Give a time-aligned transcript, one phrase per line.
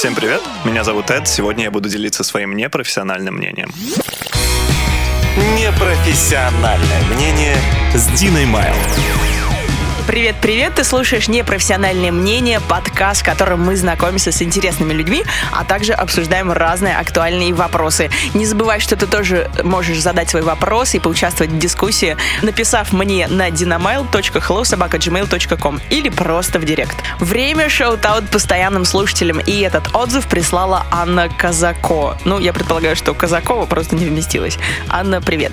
[0.00, 1.28] Всем привет, меня зовут Эд.
[1.28, 3.70] Сегодня я буду делиться своим непрофессиональным мнением.
[5.58, 7.54] Непрофессиональное мнение
[7.94, 8.72] с Диной Майл.
[10.06, 15.92] Привет-привет, ты слушаешь «Непрофессиональное мнение», подкаст, в котором мы знакомимся с интересными людьми, а также
[15.92, 18.10] обсуждаем разные актуальные вопросы.
[18.34, 23.28] Не забывай, что ты тоже можешь задать свой вопрос и поучаствовать в дискуссии, написав мне
[23.28, 26.96] на dinamail.hellosobaka.gmail.com или просто в директ.
[27.18, 32.18] Время шоу-таут постоянным слушателям, и этот отзыв прислала Анна Казако.
[32.24, 34.58] Ну, я предполагаю, что Казакова просто не вместилась.
[34.88, 35.52] Анна, привет.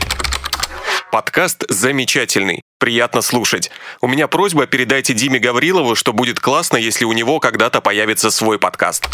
[1.11, 2.66] Подкаст замечательный.
[2.79, 3.71] Приятно слушать.
[4.01, 8.59] У меня просьба, передайте Диме Гаврилову, что будет классно, если у него когда-то появится свой
[8.59, 9.07] подкаст.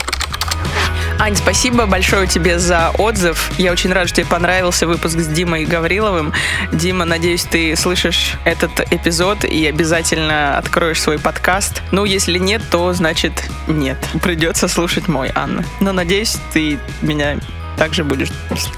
[1.18, 3.52] Ань, спасибо большое тебе за отзыв.
[3.58, 6.34] Я очень рад, что тебе понравился выпуск с Димой Гавриловым.
[6.74, 11.82] Дима, надеюсь, ты слышишь этот эпизод и обязательно откроешь свой подкаст.
[11.92, 13.32] Ну, если нет, то значит
[13.68, 13.98] нет.
[14.22, 15.64] Придется слушать мой, Анна.
[15.80, 17.40] Но надеюсь, ты меня
[17.78, 18.32] также будешь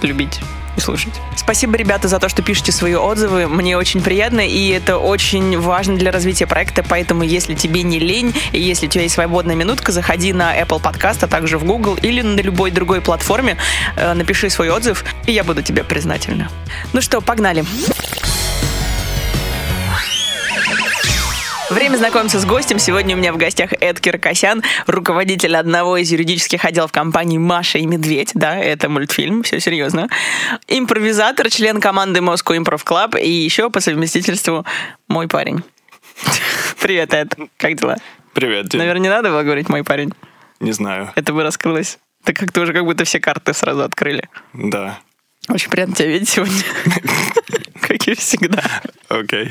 [0.04, 0.40] любить
[0.76, 1.14] и слушать.
[1.36, 3.48] Спасибо, ребята, за то, что пишете свои отзывы.
[3.48, 8.34] Мне очень приятно, и это очень важно для развития проекта, поэтому если тебе не лень,
[8.52, 11.98] и если у тебя есть свободная минутка, заходи на Apple Podcast, а также в Google
[12.02, 13.58] или на любой другой платформе,
[13.96, 16.50] э, напиши свой отзыв, и я буду тебе признательна.
[16.94, 17.66] Ну что, погнали.
[21.70, 22.78] Время знакомиться с гостем.
[22.78, 27.88] Сегодня у меня в гостях Эд Киркосян, руководитель одного из юридических отделов компании «Маша и
[27.88, 28.32] Медведь».
[28.36, 30.08] Да, это мультфильм, все серьезно.
[30.68, 34.64] Импровизатор, член команды Moscow Improv Club и еще по совместительству
[35.08, 35.64] мой парень.
[36.80, 37.36] Привет, Эд.
[37.58, 37.98] Как дела?
[38.34, 38.80] Привет, Дим.
[38.80, 40.14] Наверное, не надо было говорить «мой парень».
[40.60, 41.12] Не знаю.
[41.16, 41.98] Это бы раскрылось.
[42.24, 44.30] Так как-то уже как будто все карты сразу открыли.
[44.54, 45.00] Да.
[45.50, 46.64] Очень приятно тебя видеть сегодня.
[47.82, 48.64] Как и всегда.
[49.10, 49.50] Окей.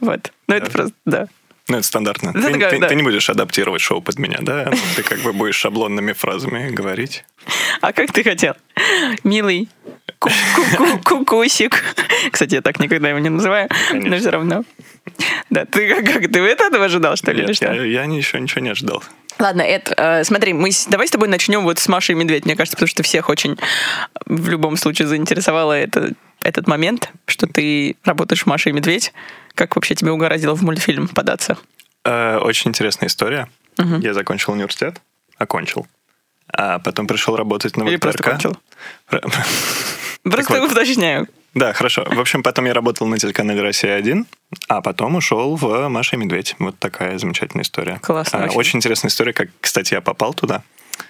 [0.00, 0.32] Вот.
[0.46, 1.26] Ну, это просто, да.
[1.68, 2.32] Ну, это стандартно.
[2.32, 2.88] Да, ты, такая, ты- да.
[2.88, 4.72] ты не будешь адаптировать шоу под меня, да?
[4.96, 7.24] Ты как бы будешь шаблонными фразами говорить.
[7.80, 8.54] А как ты хотел?
[9.24, 9.68] Милый
[10.18, 11.82] ку- ку- ку- кукусик.
[12.30, 14.64] Кстати, я так никогда его не называю, но все равно.
[15.48, 17.72] Да, ты как, ты этого ожидал, что ли, или Нет, что?
[17.72, 19.02] я, я еще ничего не ожидал.
[19.38, 22.44] Ладно, Эд, э, смотри, мы с- давай с тобой начнем вот с Машей и Медведь,
[22.44, 23.56] мне кажется, потому что всех очень
[24.26, 29.12] в любом случае заинтересовало это, этот момент, что ты работаешь в Маше и Медведь.
[29.54, 31.56] Как вообще тебе угораздило в мультфильм податься?
[32.04, 33.48] Э, очень интересная история.
[33.78, 35.00] Я закончил университет,
[35.38, 35.86] окончил.
[36.52, 38.30] А потом пришел работать на Или просто ВТРК.
[38.32, 38.56] кончил?
[39.06, 39.22] Про-
[40.22, 41.28] Просто уточняю.
[41.54, 42.04] Да, хорошо.
[42.04, 44.24] В общем, потом я работал на телеканале «Россия-1»,
[44.68, 46.54] а потом ушел в «Маша и Медведь».
[46.58, 47.98] Вот такая замечательная история.
[48.02, 48.56] Классно, А, очень.
[48.58, 50.62] Очень интересная история, как, кстати, я попал туда.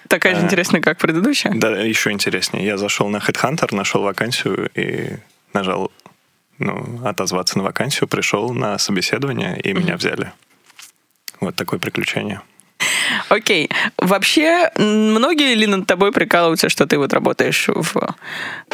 [0.09, 0.45] Такая же А.
[0.45, 1.53] интересная, как предыдущая.
[1.55, 2.65] Да, еще интереснее.
[2.65, 5.17] Я зашел на Headhunter, нашел вакансию и
[5.53, 5.93] нажал
[6.59, 10.33] ну, отозваться на вакансию, пришел на собеседование, и меня взяли.
[11.41, 12.41] Вот такое приключение.
[13.29, 13.69] Окей.
[13.97, 18.15] Вообще, многие ли над тобой прикалываются, что ты вот работаешь в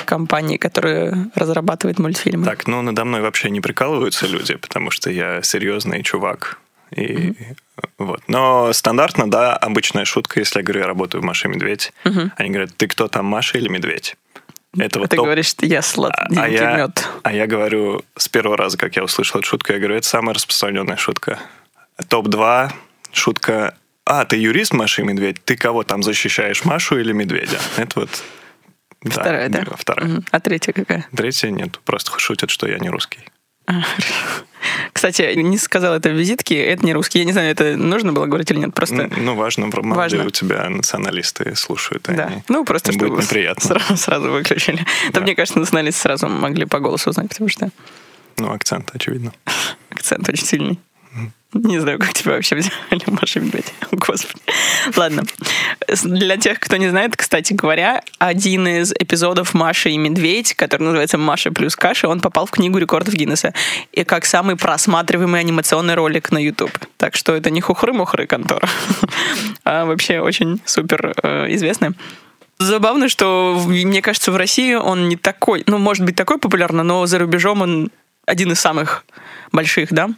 [0.05, 2.45] компании, которая разрабатывает мультфильмы?
[2.45, 6.59] Так, ну, надо мной вообще не прикалываются люди, потому что я серьезный чувак.
[6.95, 7.35] И
[7.99, 8.23] вот.
[8.29, 11.93] Но стандартно, да, обычная шутка, если я говорю, я работаю в Маша и Медведь.
[12.37, 14.17] Они говорят, ты кто там, Маша или Медведь?
[14.79, 17.09] Это А вот ты топ- говоришь, что я А, сладкий а я, мед.
[17.23, 20.35] а я говорю, с первого раза, как я услышал эту шутку, я говорю, это самая
[20.35, 21.39] распространенная шутка.
[22.09, 22.71] Топ-2
[23.11, 23.75] шутка.
[24.09, 25.43] А, ты юрист, Маша и Медведь?
[25.45, 27.59] Ты кого там защищаешь, Машу или Медведя?
[27.77, 28.11] Это вот...
[29.03, 29.65] да, Вторая, да?
[29.77, 30.09] Вторая.
[30.09, 30.25] Мгм.
[30.31, 31.07] А третья какая?
[31.15, 33.19] Третья нет, просто шутят, что я не русский.
[34.93, 37.19] Кстати, не сказал это в визитке, это не русский.
[37.19, 39.11] Я не знаю, это нужно было говорить или нет, просто...
[39.17, 40.25] Ну, важно, молодые Важно.
[40.25, 42.05] у тебя националисты слушают.
[42.05, 43.63] Да, они- ну просто чтобы будет неприятно.
[43.67, 44.85] Сразу, сразу выключили.
[45.07, 45.13] Да.
[45.15, 47.71] Там, мне кажется, националисты сразу могли по голосу узнать, потому что
[48.39, 49.33] Ну, акцент, очевидно.
[49.91, 50.79] акцент очень сильный.
[51.53, 53.73] Не знаю, как тебя вообще взяли, Маша Медведь.
[53.93, 54.43] Господи.
[54.97, 55.23] Ладно.
[56.05, 61.19] Для тех, кто не знает, кстати говоря, один из эпизодов Маши и Медведь, который называется
[61.19, 63.55] «Маша плюс каша», он попал в книгу рекордов Гиннесса.
[63.93, 66.77] И как самый просматриваемый анимационный ролик на YouTube.
[66.97, 68.69] Так что это не хухры-мухры контора,
[69.65, 71.91] а вообще очень супер э, известный.
[72.59, 77.05] Забавно, что мне кажется, в России он не такой, ну, может быть, такой популярный, но
[77.07, 77.91] за рубежом он
[78.27, 79.05] один из самых
[79.53, 80.09] больших, да?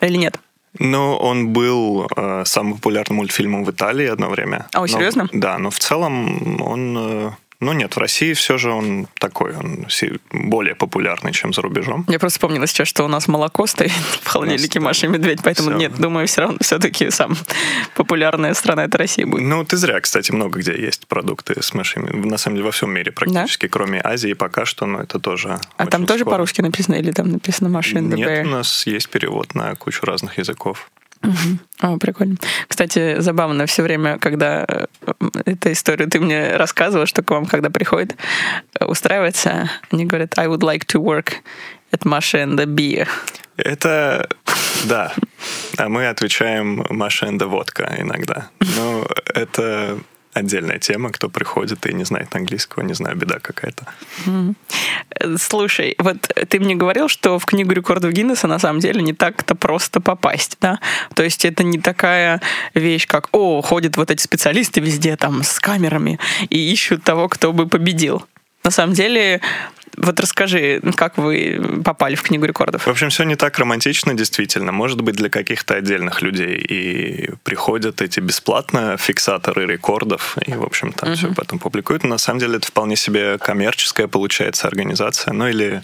[0.00, 0.38] Или нет?
[0.78, 4.66] Ну, он был э, самым популярным мультфильмом в Италии одно время.
[4.74, 5.28] Но- серьезно?
[5.32, 6.96] да, но в целом он...
[6.98, 9.86] э, ну нет, в России все же он такой, он
[10.32, 12.04] более популярный, чем за рубежом.
[12.08, 13.90] Я просто вспомнила сейчас, что у нас молоко стоит
[14.22, 15.78] в холодильнике Маша и Медведь, поэтому всё.
[15.78, 17.38] нет, думаю, все равно все-таки самая
[17.94, 19.42] популярная страна это Россия будет.
[19.42, 22.24] Ну, ты зря, кстати, много где есть продукты с машинами.
[22.26, 25.86] На самом деле, во всем мире практически, кроме Азии пока что, но это тоже А
[25.86, 26.34] там тоже скоро.
[26.34, 30.90] по-русски написано или там написано Маша Нет, у нас есть перевод на кучу разных языков.
[31.80, 32.36] О, прикольно.
[32.66, 34.86] Кстати, забавно все время, когда э,
[35.44, 38.16] эта история ты мне рассказывала, что к вам, когда приходит
[38.78, 41.34] э, устраиваться, они говорят, I would like to work
[41.92, 43.08] at Masha and the Beer.
[43.56, 44.28] Это,
[44.84, 45.12] да.
[45.76, 48.50] А мы отвечаем Маша and the водка иногда.
[48.60, 49.98] Ну, это
[50.38, 53.86] отдельная тема, кто приходит и не знает английского, не знаю, беда какая-то.
[55.38, 56.16] Слушай, вот
[56.48, 60.56] ты мне говорил, что в книгу рекордов Гиннесса на самом деле не так-то просто попасть,
[60.60, 60.78] да?
[61.14, 62.40] То есть это не такая
[62.74, 66.18] вещь, как, о, ходят вот эти специалисты везде там с камерами
[66.48, 68.24] и ищут того, кто бы победил.
[68.64, 69.40] На самом деле
[70.00, 72.86] вот расскажи, как вы попали в Книгу рекордов?
[72.86, 74.72] В общем, все не так романтично, действительно.
[74.72, 76.56] Может быть, для каких-то отдельных людей.
[76.56, 81.16] И приходят эти бесплатно фиксаторы рекордов, и, в общем, там uh-huh.
[81.16, 82.02] все потом публикуют.
[82.04, 85.32] Но на самом деле это вполне себе коммерческая, получается, организация.
[85.32, 85.82] Ну или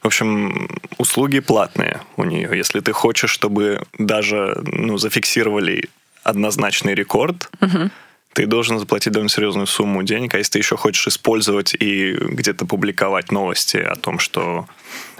[0.00, 2.50] в общем, услуги платные у нее.
[2.52, 5.88] Если ты хочешь, чтобы даже ну, зафиксировали
[6.22, 7.90] однозначный рекорд, uh-huh
[8.32, 12.66] ты должен заплатить довольно серьезную сумму денег, а если ты еще хочешь использовать и где-то
[12.66, 14.66] публиковать новости о том, что...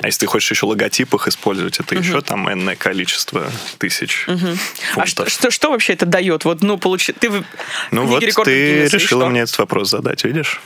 [0.01, 2.03] А если ты хочешь еще логотип их использовать, это угу.
[2.03, 4.57] еще там энное количество тысяч угу.
[4.95, 6.45] А что, что, что вообще это дает?
[6.45, 7.13] Вот, ну, получи...
[7.13, 7.31] Ты
[7.91, 10.61] ну вот ты решила мне этот вопрос задать, видишь?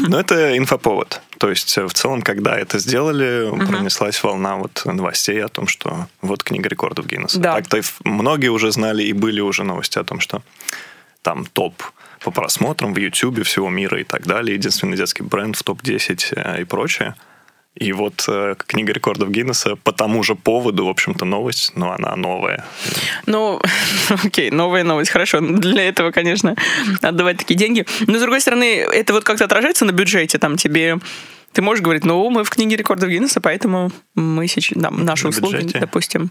[0.00, 1.20] Ну, это инфоповод.
[1.38, 6.42] То есть, в целом, когда это сделали, пронеслась волна вот новостей о том, что вот
[6.42, 7.38] книга рекордов Гиннесса.
[7.38, 7.54] Да.
[7.54, 10.42] Так-то многие уже знали и были уже новости о том, что
[11.22, 11.74] там топ
[12.20, 16.62] по просмотрам в YouTube всего мира и так далее, единственный детский бренд в топ-10 э,
[16.62, 17.14] и прочее.
[17.74, 22.14] И вот э, книга рекордов Гиннесса по тому же поводу, в общем-то, новость, но она
[22.16, 22.66] новая.
[23.26, 23.60] Ну,
[24.24, 25.40] окей, новая новость, хорошо.
[25.40, 26.54] Для этого, конечно,
[27.00, 27.86] отдавать такие деньги.
[28.06, 30.98] Но, с другой стороны, это вот как-то отражается на бюджете, там тебе...
[31.52, 35.30] Ты можешь говорить, ну, мы в книге рекордов Гиннесса, поэтому мы сейчас, там, наши на
[35.30, 35.80] услуги, бюджете.
[35.80, 36.30] допустим,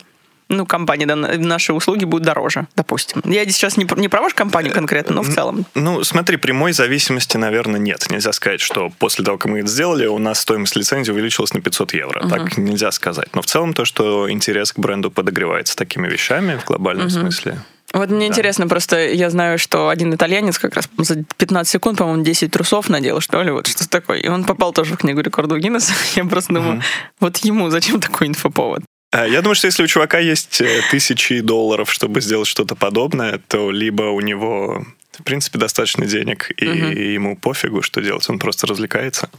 [0.52, 3.22] ну, компании, да, наши услуги будут дороже, допустим.
[3.26, 5.66] Я сейчас не, не про вашу компанию конкретно, но в целом.
[5.74, 8.06] Ну, смотри, прямой зависимости, наверное, нет.
[8.10, 11.62] Нельзя сказать, что после того, как мы это сделали, у нас стоимость лицензии увеличилась на
[11.62, 12.20] 500 евро.
[12.22, 12.30] Угу.
[12.30, 13.34] Так нельзя сказать.
[13.34, 17.14] Но в целом то, что интерес к бренду подогревается такими вещами в глобальном угу.
[17.14, 17.58] смысле,
[17.94, 18.26] вот мне да.
[18.28, 22.90] интересно, просто я знаю, что один итальянец как раз за 15 секунд, по-моему, 10 трусов
[22.90, 24.20] надел, что ли, вот что такое.
[24.20, 25.94] И он попал тоже в книгу рекордов Гиннесса.
[26.16, 26.82] Я просто думаю,
[27.20, 28.84] вот ему зачем такой инфоповод?
[29.12, 33.42] А, я думаю, что если у чувака есть э, тысячи долларов, чтобы сделать что-то подобное,
[33.50, 36.78] то либо у него, в принципе, достаточно денег, и угу.
[36.78, 39.30] ему пофигу, что делать, он просто развлекается.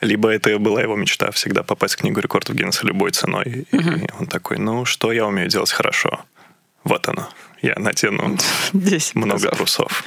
[0.00, 3.66] Либо это была его мечта всегда попасть в книгу рекордов Гиннесса любой ценой.
[3.70, 3.90] Угу.
[3.90, 6.24] И он такой, ну, что я умею делать хорошо?
[6.82, 7.28] Вот оно.
[7.62, 8.36] Я натяну
[8.72, 9.56] 10 много трусов.
[9.56, 10.04] трусов.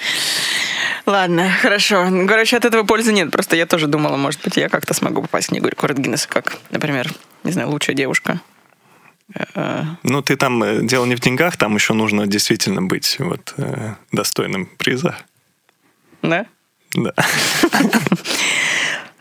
[1.05, 2.07] Ладно, хорошо.
[2.27, 3.31] Короче, от этого пользы нет.
[3.31, 6.57] Просто я тоже думала, может быть, я как-то смогу попасть в книгу рекордов Гиннесса, как,
[6.71, 7.09] например,
[7.45, 8.41] не знаю, лучшая девушка
[10.03, 13.95] ну, ты там, э, дело не в деньгах, там еще нужно действительно быть вот э,
[14.11, 15.15] достойным приза.
[16.21, 16.45] Да?
[16.93, 17.13] Да.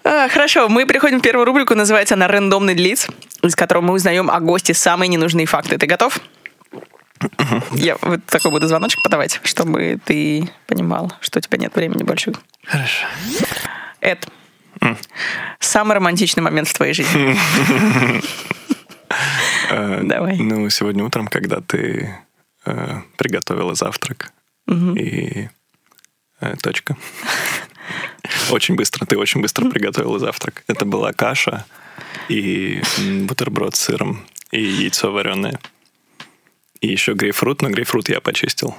[0.03, 3.07] А, хорошо, мы переходим в первую рубрику, называется она «Рандомный лиц»,
[3.43, 5.77] из которого мы узнаем о госте самые ненужные факты.
[5.77, 6.19] Ты готов?
[7.73, 12.33] Я вот такой буду звоночек подавать, чтобы ты понимал, что у тебя нет времени больше.
[12.65, 13.07] Хорошо.
[14.01, 14.27] Эд,
[15.59, 17.37] самый романтичный момент в твоей жизни.
[19.71, 20.39] Э, Давай.
[20.39, 22.15] Ну, сегодня утром, когда ты
[22.65, 24.33] э, приготовила завтрак
[24.69, 25.49] и
[26.41, 26.97] э, точка.
[28.51, 30.63] Очень быстро, ты очень быстро приготовила завтрак.
[30.67, 31.65] Это была каша
[32.29, 32.83] и
[33.25, 35.59] бутерброд с сыром и яйцо вареное.
[36.81, 38.75] И еще грейпфрут, но грейпфрут я почистил.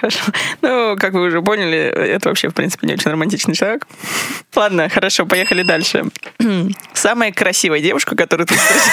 [0.00, 0.20] Хорошо.
[0.60, 3.86] Ну, как вы уже поняли, это вообще, в принципе, не очень романтичный человек.
[4.54, 6.04] Ладно, хорошо, поехали дальше.
[6.92, 8.92] Самая красивая девушка, которую ты встретил.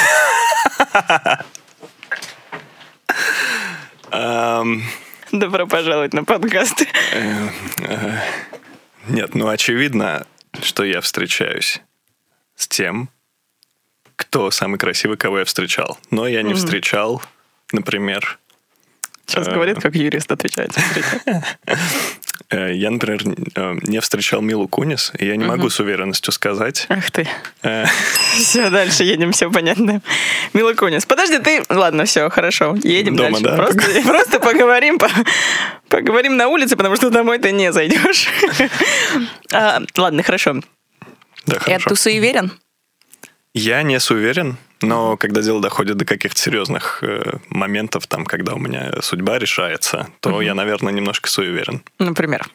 [5.32, 6.84] Добро пожаловать на подкаст.
[7.12, 8.20] Э, э,
[9.10, 10.26] нет, ну очевидно,
[10.62, 11.82] что я встречаюсь
[12.56, 13.10] с тем,
[14.16, 15.98] кто самый красивый, кого я встречал.
[16.10, 17.22] Но я не встречал,
[17.74, 18.40] например,
[19.26, 20.72] Сейчас говорит, как юрист отвечает.
[22.52, 23.22] Э, я, например,
[23.56, 26.86] э, не встречал Милу Кунис, и я не могу с уверенностью сказать.
[26.90, 27.28] Ах ты.
[27.64, 27.86] Э.
[28.36, 30.02] Все, дальше едем, все понятно.
[30.54, 31.06] Мила Кунис.
[31.06, 31.64] Подожди, ты...
[31.70, 33.44] Ладно, все, хорошо, едем Дома, дальше.
[33.44, 33.56] Да?
[33.56, 35.10] Просто, просто поговорим, по...
[35.90, 38.30] поговорим на улице, потому что домой ты не зайдешь.
[39.52, 40.62] а, ладно, хорошо.
[41.48, 41.90] Да, хорошо.
[41.90, 42.52] ты суеверен?
[43.54, 44.58] Я не суеверен.
[44.82, 50.08] Но когда дело доходит до каких-то серьезных э, моментов, там, когда у меня судьба решается,
[50.20, 50.42] то угу.
[50.42, 51.82] я, наверное, немножко суеверен.
[51.98, 52.48] Например?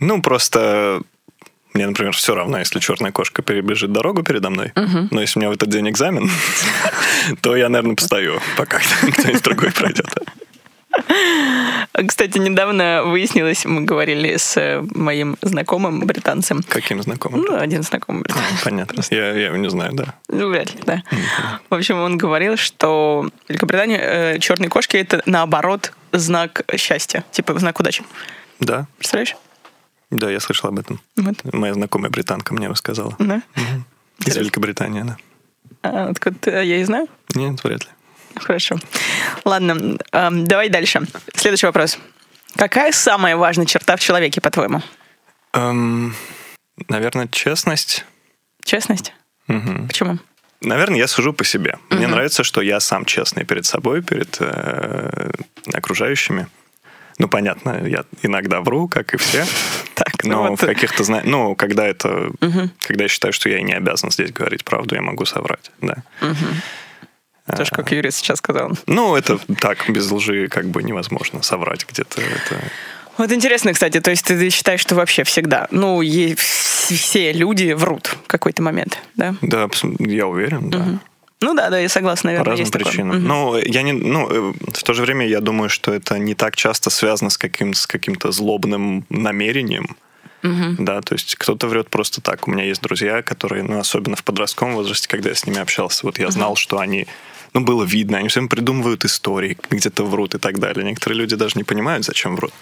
[0.00, 1.02] Ну, просто
[1.74, 4.72] Мне, например, все равно, если черная кошка перебежит дорогу передо мной,
[5.10, 6.28] но если у меня в этот день экзамен,
[7.42, 8.78] то я, наверное, постою, пока
[9.12, 10.08] кто-нибудь другой пройдет.
[12.08, 16.62] Кстати, недавно выяснилось, мы говорили с э, моим знакомым британцем.
[16.68, 17.42] Каким знакомым?
[17.42, 18.60] Ну, один знакомый британец.
[18.64, 19.02] Понятно.
[19.10, 20.14] Я, я его не знаю, да.
[20.28, 21.02] Ну, вряд ли, да.
[21.68, 27.78] В общем, он говорил, что Великобритания э, черные кошки это наоборот знак счастья, типа знак
[27.80, 28.02] удачи.
[28.58, 28.86] Да.
[28.98, 29.36] Представляешь?
[30.10, 31.00] Да, я слышал об этом.
[31.16, 31.36] Вот.
[31.52, 33.14] Моя знакомая британка мне рассказала.
[33.18, 33.42] Да?
[33.56, 33.62] Из
[34.20, 34.40] Интересно.
[34.40, 35.16] Великобритании, да.
[35.82, 37.06] А, откуда ты- я и знаю?
[37.34, 37.90] Нет, вряд ли.
[38.36, 38.76] Хорошо.
[39.44, 41.02] Ладно, эм, давай дальше.
[41.34, 41.98] Следующий вопрос.
[42.56, 44.82] Какая самая важная черта в человеке, по-твоему?
[45.52, 46.14] Эм,
[46.88, 48.04] наверное, честность.
[48.64, 49.12] Честность?
[49.46, 49.88] Мгм.
[49.88, 50.18] Почему?
[50.62, 51.78] Наверное, я сужу по себе.
[51.88, 55.30] Мне нравится, что я сам честный перед собой, перед э,
[55.72, 56.48] окружающими.
[57.18, 59.44] Ну, понятно, я иногда вру, как и все.
[59.94, 60.62] Так, ну Но вот.
[60.62, 62.30] в каких-то, зна- ну, когда это,
[62.80, 65.96] когда я считаю, что я и не обязан здесь говорить правду, я могу соврать, да.
[67.56, 68.72] Тоже как Юрий сейчас сказал.
[68.86, 72.20] Ну, это так, без лжи как бы невозможно соврать где-то.
[72.20, 72.60] Это...
[73.18, 78.26] Вот интересно, кстати, то есть ты считаешь, что вообще всегда, ну, все люди врут в
[78.26, 79.34] какой-то момент, да?
[79.42, 81.00] Да, я уверен, да.
[81.42, 82.86] Ну да, да, я согласна, По наверное, разным есть такое.
[82.86, 83.16] причинам.
[83.16, 83.26] Мгм.
[83.28, 86.54] Ну, я не, ну, э, в то же время я думаю, что это не так
[86.54, 89.96] часто связано с, каким, с каким-то злобным намерением.
[90.42, 92.48] Да, то есть кто-то врет просто так.
[92.48, 96.06] У меня есть друзья, которые, ну, особенно в подростковом возрасте, когда я с ними общался,
[96.06, 97.06] вот я знал, что они,
[97.52, 100.84] ну, было видно, они все время придумывают истории, где-то врут и так далее.
[100.84, 102.52] Некоторые люди даже не понимают, зачем врут.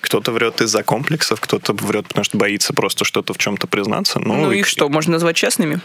[0.00, 4.18] Кто-то врет из-за комплексов, кто-то врет, потому что боится просто что-то в чем-то признаться.
[4.20, 5.80] Ну, Ну и их что, можно назвать честными?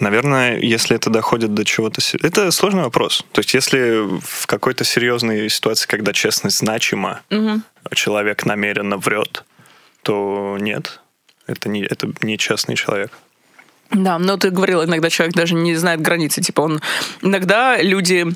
[0.00, 2.00] Наверное, если это доходит до чего-то...
[2.22, 3.24] Это сложный вопрос.
[3.30, 7.22] То есть если в какой-то серьезной ситуации, когда честность значима,
[7.92, 9.44] человек намеренно врет,
[10.02, 11.00] то нет.
[11.46, 13.12] Это не, это не честный человек.
[13.94, 16.40] Да, но ты говорил, иногда человек даже не знает границы.
[16.40, 16.80] Типа он...
[17.22, 18.26] Иногда люди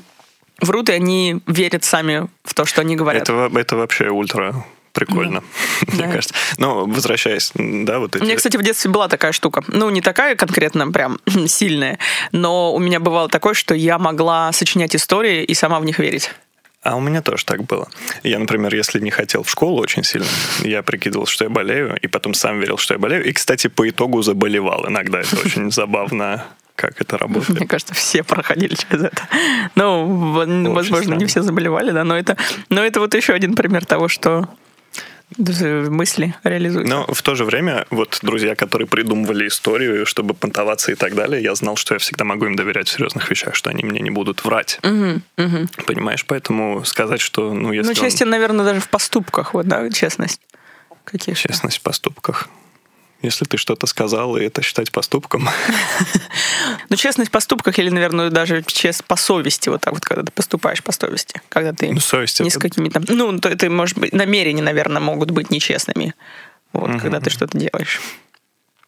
[0.61, 3.23] врут, и они верят сами в то, что они говорят.
[3.23, 5.43] Это, это вообще ультра прикольно,
[5.87, 6.11] мне Да.
[6.11, 6.33] кажется.
[6.57, 8.23] Но возвращаясь, да, вот эти...
[8.23, 9.63] У меня, кстати, в детстве была такая штука.
[9.67, 11.99] Ну, не такая конкретно прям сильная,
[12.31, 16.31] но у меня бывало такое, что я могла сочинять истории и сама в них верить.
[16.81, 17.89] А у меня тоже так было.
[18.23, 20.27] Я, например, если не хотел в школу очень сильно,
[20.63, 23.25] я прикидывал, что я болею, и потом сам верил, что я болею.
[23.25, 24.87] И, кстати, по итогу заболевал.
[24.87, 26.45] Иногда это очень забавно,
[26.75, 27.69] как это Мне работает.
[27.69, 29.27] кажется, все проходили через это.
[29.75, 30.35] Ну, в-
[30.73, 31.19] возможно, странно.
[31.19, 32.37] не все заболевали, да, но это,
[32.69, 34.47] но это вот еще один пример того, что
[35.37, 36.93] мысли реализуются.
[36.93, 41.41] Но в то же время, вот друзья, которые придумывали историю, чтобы понтоваться и так далее,
[41.41, 44.09] я знал, что я всегда могу им доверять в серьезных вещах, что они мне не
[44.09, 44.79] будут врать.
[44.81, 46.25] Понимаешь?
[46.25, 50.41] Поэтому сказать, что, ну, если Ну, он- части, наверное, даже в поступках, вот, да, честность.
[51.05, 52.49] Какие честность в поступках.
[53.21, 55.49] Если ты что-то сказал, и это считать поступком,
[56.89, 60.31] Ну, честность в поступках или, наверное, даже честь по совести, вот так вот, когда ты
[60.31, 63.01] поступаешь по совести, когда ты ну, совесть не это- с какими-то...
[63.09, 66.13] Ну, то это, может быть, намерения, наверное, могут быть нечестными,
[66.73, 67.99] вот, когда ты что-то делаешь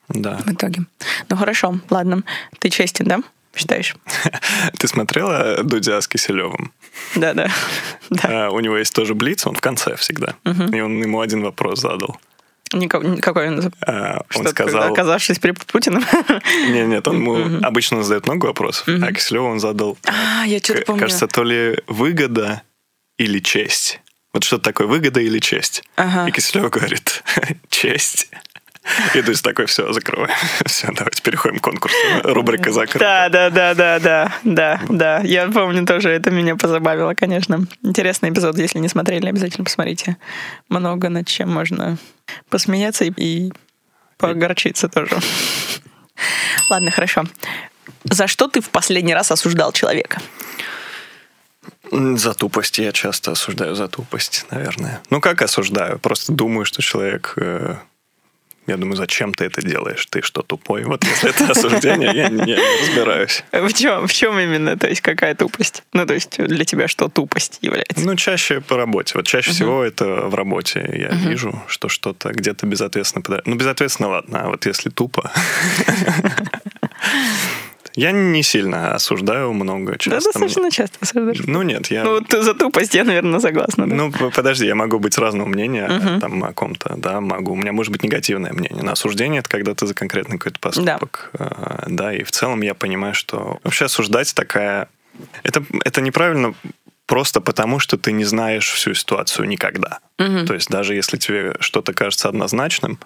[0.08, 0.38] Да.
[0.46, 0.86] в итоге.
[1.30, 2.24] Ну, хорошо, ладно.
[2.60, 3.20] Ты честен, да?
[3.54, 3.96] Считаешь?
[4.80, 6.72] Ты смотрела Дудя с Киселевым?
[7.16, 7.52] Да-да.
[8.10, 8.22] Да.
[8.48, 10.36] А, у него есть тоже блиц, он в конце всегда.
[10.46, 12.18] И он ему один вопрос задал.
[12.74, 13.72] Никак- Какой он?
[13.86, 14.94] А, он сказал...
[14.94, 16.04] оказавшись при Путиным?
[16.70, 20.60] Нет, нет, он ему обычно он задает много вопросов, а Киселеву он задал, А, я
[20.60, 21.02] к- помню.
[21.02, 22.62] кажется, то ли выгода
[23.18, 24.00] или честь.
[24.34, 25.84] Вот что такое выгода или честь?
[25.98, 26.28] Ага.
[26.30, 27.24] И Киселев говорит,
[27.70, 28.30] честь.
[29.14, 30.34] И то есть такой, все, закрываем.
[30.66, 31.98] Все, давайте переходим к конкурсу.
[32.24, 33.00] Рубрика закрыта.
[33.00, 35.20] Да, да, да, да, да, да, да.
[35.20, 37.68] Я помню тоже, это меня позабавило, конечно.
[37.84, 40.18] Интересный эпизод, если не смотрели, обязательно посмотрите.
[40.68, 41.98] Много над чем можно
[42.50, 43.54] посмеяться и, и
[44.18, 45.18] погорчиться тоже.
[46.70, 47.26] Ладно, хорошо.
[48.04, 50.22] За что ты в последний раз осуждал человека?
[51.92, 55.02] За тупость я часто осуждаю за тупость, наверное.
[55.10, 56.00] Ну, как осуждаю?
[56.00, 57.36] Просто думаю, что человек...
[58.72, 60.06] Я думаю, зачем ты это делаешь?
[60.10, 60.84] Ты что, тупой?
[60.84, 63.44] Вот если это осуждение, я не, разбираюсь.
[63.52, 64.78] В чем, в чем именно?
[64.78, 65.84] То есть какая тупость?
[65.92, 68.06] Ну, то есть для тебя что тупость является?
[68.06, 69.14] Ну, чаще по работе.
[69.16, 70.90] Вот чаще всего это в работе.
[70.94, 73.42] Я вижу, что что-то где-то безответственно.
[73.46, 75.30] Ну, безответственно, ладно, а вот если тупо...
[77.96, 80.32] Я не сильно осуждаю много Да, часто.
[80.32, 81.42] достаточно часто осуждаешь.
[81.46, 82.04] Ну, нет, я...
[82.04, 83.88] Ну, вот за тупость я, наверное, согласна.
[83.88, 83.96] да.
[83.96, 87.54] Ну, подожди, я могу быть разного мнения э, там, о ком-то, да, могу.
[87.54, 88.84] У меня может быть негативное мнение.
[88.84, 91.32] Но осуждение это когда ты за конкретный какой-то поступок.
[91.38, 92.14] э, Да.
[92.14, 94.88] и в целом я понимаю, что вообще осуждать такая...
[95.44, 96.54] Это, это неправильно
[97.06, 100.00] просто потому, что ты не знаешь всю ситуацию никогда.
[100.18, 103.00] То есть даже если тебе что-то кажется однозначным,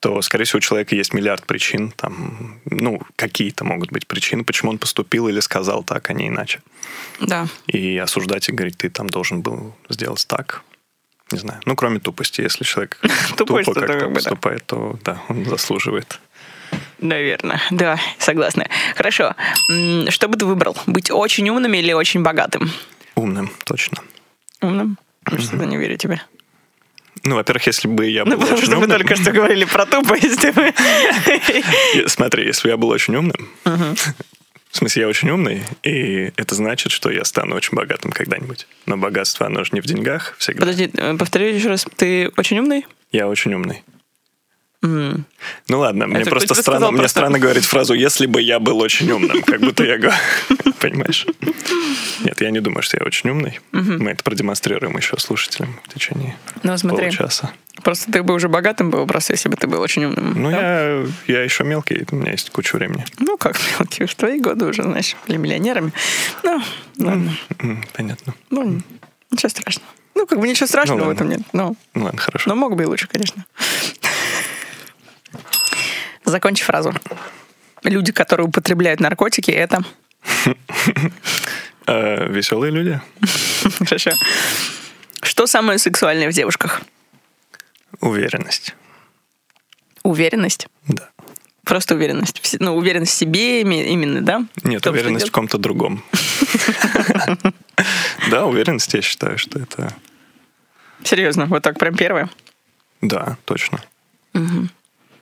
[0.00, 4.70] то, скорее всего, у человека есть миллиард причин, там, ну, какие-то могут быть причины, почему
[4.70, 6.60] он поступил или сказал так, а не иначе.
[7.20, 7.46] Да.
[7.66, 10.62] И осуждать и говорить, ты там должен был сделать так,
[11.30, 11.60] не знаю.
[11.66, 12.98] Ну, кроме тупости, если человек
[13.36, 16.18] тупо как-то поступает, то да, он заслуживает.
[16.98, 18.68] Наверное, да, согласна.
[18.96, 19.34] Хорошо.
[20.08, 20.76] Что бы ты выбрал?
[20.86, 22.70] Быть очень умным или очень богатым?
[23.16, 23.98] Умным, точно.
[24.62, 24.98] Умным?
[25.26, 26.22] Что-то не верю тебе.
[27.22, 28.98] Ну, во-первых, если бы я был Ну, потому очень что мы умным...
[28.98, 30.42] только что говорили про тупость.
[31.94, 36.54] Е- Смотри, если бы я был очень умным, в смысле, я очень умный, и это
[36.54, 38.66] значит, что я стану очень богатым когда-нибудь.
[38.86, 40.60] Но богатство, оно же не в деньгах всегда.
[40.60, 41.86] Подожди, э, повтори еще раз.
[41.96, 42.86] Ты очень умный?
[43.10, 43.82] Я очень умный.
[44.82, 45.26] М.
[45.68, 47.18] Ну ладно, мне Это просто странно, мне просто?
[47.20, 50.16] странно говорить фразу «если бы я был очень умным», как будто я говорю,
[50.78, 51.26] понимаешь?
[52.24, 53.60] Нет, я не думаю, что я очень умный.
[53.72, 57.06] Мы это продемонстрируем еще слушателям в течение Ну, смотри.
[57.06, 57.50] получаса.
[57.82, 60.42] Просто ты бы уже богатым был, просто если бы ты был очень умным.
[60.42, 60.56] Ну, да?
[60.60, 63.04] я, я еще мелкий, у меня есть куча времени.
[63.18, 65.92] Ну, как мелкие, в твои годы уже, знаешь, были миллионерами.
[66.42, 66.62] Ну,
[66.98, 67.36] ладно.
[67.94, 68.34] Понятно.
[68.50, 68.80] Ну,
[69.30, 69.88] ничего страшного.
[70.14, 71.40] Ну, как бы ничего страшного Ну, в этом нет.
[71.52, 72.48] Ну, Ну ладно, хорошо.
[72.50, 73.44] но мог бы и лучше, конечно.
[76.30, 76.94] Закончи фразу.
[77.82, 79.82] Люди, которые употребляют наркотики, это...
[81.86, 83.00] Э, веселые люди?
[83.84, 84.10] Хорошо.
[85.22, 86.82] Что самое сексуальное в девушках?
[88.00, 88.76] Уверенность.
[90.04, 90.68] Уверенность.
[90.86, 91.08] Да.
[91.64, 92.56] Просто уверенность.
[92.60, 94.46] Ну, уверенность в себе име- именно, да?
[94.62, 96.04] Нет, том, уверенность в ком-то другом.
[98.30, 99.92] Да, уверенность, я считаю, что это...
[101.02, 102.28] Серьезно, вот так прям первое?
[103.00, 103.80] Да, точно.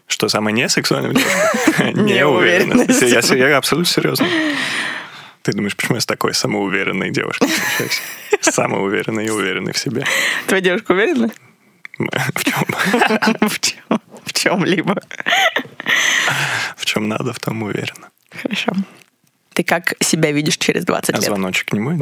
[0.09, 1.95] Что самое не сексуальное в девушках?
[1.95, 3.03] Неуверенность.
[3.03, 4.27] Я, абсолютно серьезно.
[5.43, 8.03] Ты думаешь, почему я с такой самоуверенной девушкой встречаюсь?
[8.41, 10.05] Самоуверенной и уверенной в себе.
[10.47, 11.31] Твоя девушка уверена?
[11.99, 12.65] В чем?
[13.49, 14.00] В чем?
[14.25, 15.00] В чем-либо.
[16.77, 18.11] В чем надо, в том уверена.
[18.31, 18.73] Хорошо.
[19.55, 21.25] Ты как себя видишь через 20 А лет?
[21.25, 21.99] звоночек не мой?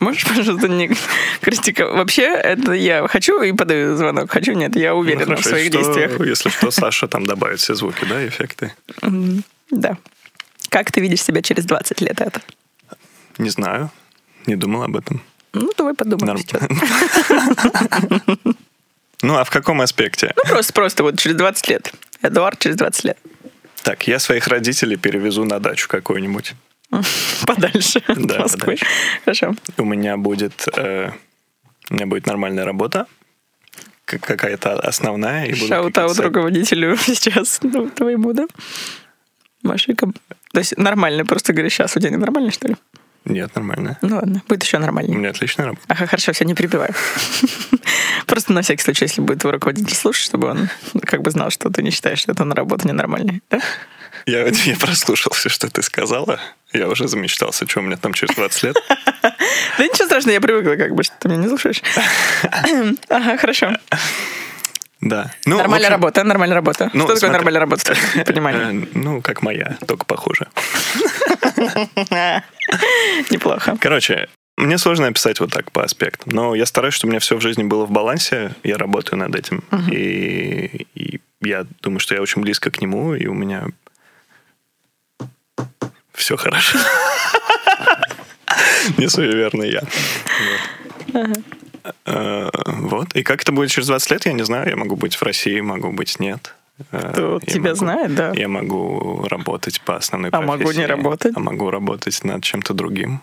[0.00, 0.90] Можешь, пожалуйста, не...
[1.40, 5.48] Кристика, вообще, это я хочу и подаю звонок, хочу, нет, я Ну, уверена в хорошо,
[5.50, 6.12] своих если действиях.
[6.14, 8.72] что- Если что, Саша там добавит все звуки, да, эффекты.
[9.70, 9.96] Да.
[10.70, 12.40] Как ты видишь себя через 20 лет это?
[13.38, 13.90] Не знаю,
[14.46, 15.22] не думал об этом.
[15.52, 16.38] Ну, давай подумаем Норм.
[16.38, 16.62] сейчас.
[19.22, 20.32] Ну, а в каком аспекте?
[20.36, 21.92] Ну, просто, просто вот через 20 лет.
[22.22, 23.18] Эдуард через 20 лет.
[23.82, 26.54] Так, я своих родителей перевезу на дачу какую-нибудь.
[27.46, 28.60] Подальше от Да, Москвы.
[28.60, 28.86] подальше.
[29.24, 29.54] Хорошо.
[29.76, 31.10] У меня будет, э,
[31.90, 33.06] у меня будет нормальная работа,
[34.04, 35.46] какая-то основная.
[35.46, 38.46] И Shout-out руководителю сейчас, ну, твоему, да?
[39.62, 40.06] Машика.
[40.52, 42.76] То есть нормально, просто говорю, сейчас у тебя нормально, что ли?
[43.24, 43.98] Нет, нормально.
[44.00, 45.18] Ну ладно, будет еще У нормальнее.
[45.18, 45.84] меня отличная работа.
[45.88, 46.90] Ага, хорошо, все, не перебивай.
[48.26, 50.68] Просто на всякий случай, если будет твой руководитель слушать, чтобы он
[51.02, 53.42] как бы знал, что ты не считаешь, что это на работа ненормальная.
[53.50, 53.60] Да?
[54.26, 56.40] Я, я прослушал все, что ты сказала.
[56.72, 58.76] Я уже замечтался, что у меня там через 20 лет.
[59.78, 61.82] Да ничего страшного, я привыкла, как бы, что ты меня не слушаешь.
[63.08, 63.72] Ага, хорошо.
[65.00, 65.32] Да.
[65.46, 66.90] Ну, Нормальная общем, работа, нормальная работа.
[66.92, 67.32] Ну, Что такое смотри.
[67.34, 67.94] нормальная работа?
[68.26, 68.82] Понимание.
[68.82, 70.48] э, Ну, как моя, только похуже.
[73.30, 73.76] Неплохо.
[73.80, 77.36] Короче, мне сложно описать вот так по аспектам, но я стараюсь, чтобы у меня все
[77.36, 82.22] в жизни было в балансе, я работаю над этим, и, и я думаю, что я
[82.22, 83.66] очень близко к нему, и у меня
[86.14, 86.78] все хорошо.
[88.98, 89.82] Не суеверный я.
[91.12, 91.38] Вот.
[92.06, 93.14] Э, Вот.
[93.16, 94.68] И как это будет через 20 лет, я не знаю.
[94.68, 96.54] Я могу быть в России, могу быть нет.
[96.92, 98.32] Э, Кто я тебя могу- знает, да.
[98.34, 100.78] Я могу работать по основной А могу профессии.
[100.80, 101.32] не работать.
[101.36, 103.20] А могу работать над чем-то другим.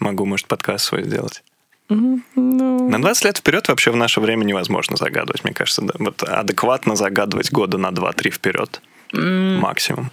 [0.00, 1.42] Могу, может, подкаст свой сделать.
[1.88, 5.82] Ну, На 20 лет вперед вообще в наше время невозможно загадывать, мне кажется.
[5.82, 5.94] Да.
[5.98, 8.80] Вот адекватно загадывать года на 2-3 вперед.
[9.12, 10.10] Максимум.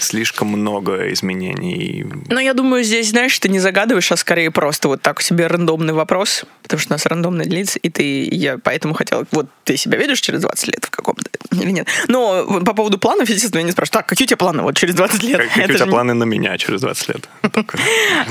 [0.00, 2.04] Слишком много изменений.
[2.28, 5.92] Ну, я думаю, здесь, знаешь, ты не загадываешь, а скорее просто вот так себе рандомный
[5.92, 9.98] вопрос, потому что у нас рандомный лиц, и ты, я поэтому хотела, вот ты себя
[9.98, 11.86] видишь через 20 лет в каком-то или нет?
[12.08, 14.94] Но по поводу планов, естественно, я не спрашиваю, так, какие у тебя планы вот через
[14.94, 15.36] 20 лет?
[15.38, 17.28] Как- Какие Это у тебя же- планы на меня через 20 лет?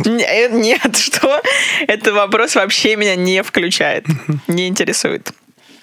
[0.06, 1.42] Э, Нет, что?
[1.88, 4.06] Это вопрос вообще меня не включает,
[4.48, 5.32] не интересует.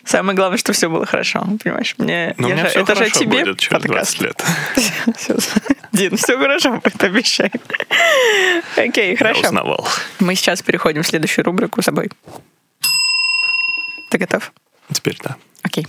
[0.05, 1.97] Самое главное, что все было хорошо, понимаешь?
[1.99, 4.19] Мне, Но у я меня же- все это же о тебе будет через подкаст.
[4.19, 4.45] 20 лет.
[5.97, 7.51] Дин, все хорошо будет, обещаю.
[8.77, 9.41] Окей, Я хорошо.
[9.41, 9.89] узнавал.
[10.21, 12.11] Мы сейчас переходим в следующую рубрику с собой.
[14.11, 14.53] Ты готов?
[14.93, 15.37] Теперь да.
[15.67, 15.85] Окей.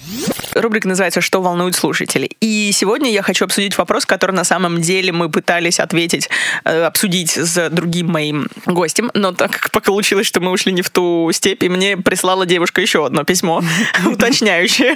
[0.55, 2.35] Рубрика называется «Что волнует слушателей?».
[2.41, 6.29] И сегодня я хочу обсудить вопрос, который на самом деле мы пытались ответить,
[6.65, 10.89] э, обсудить с другим моим гостем, но так как получилось, что мы ушли не в
[10.89, 13.61] ту степь, и мне прислала девушка еще одно письмо,
[14.05, 14.95] уточняющее,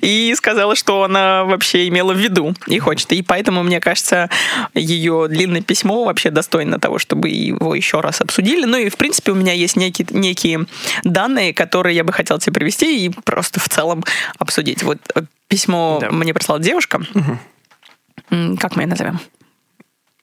[0.00, 3.12] и сказала, что она вообще имела в виду и хочет.
[3.12, 4.30] И поэтому, мне кажется,
[4.72, 8.64] ее длинное письмо вообще достойно того, чтобы его еще раз обсудили.
[8.64, 10.64] Ну и, в принципе, у меня есть некие, некие
[11.04, 14.02] данные, которые я бы хотела тебе привести и просто в целом
[14.38, 14.82] обсудить.
[14.82, 16.10] Вот э, письмо да.
[16.10, 17.00] мне прислала девушка.
[17.14, 18.56] Угу.
[18.58, 19.20] Как мы ее назовем?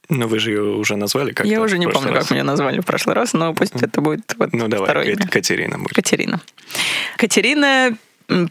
[0.09, 2.27] Ну, вы же ее уже назвали как Я уже не помню, раз.
[2.27, 5.15] как ее назвали в прошлый раз, но пусть это будет вот Ну, давай.
[5.15, 5.93] Катерина будет.
[5.93, 6.41] Катерина.
[7.15, 7.95] Катерина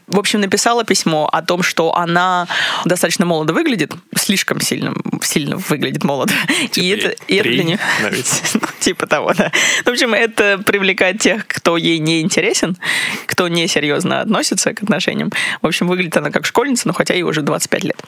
[0.07, 2.47] в общем, написала письмо о том, что она
[2.85, 6.33] достаточно молодо выглядит, слишком сильно, сильно выглядит молодо.
[6.71, 7.79] Типа и это, и это для нее...
[8.81, 9.53] Типа того, да.
[9.85, 12.77] В общем, это привлекает тех, кто ей не интересен,
[13.27, 15.31] кто не серьезно относится к отношениям.
[15.61, 18.03] В общем, выглядит она как школьница, но хотя ей уже 25 лет.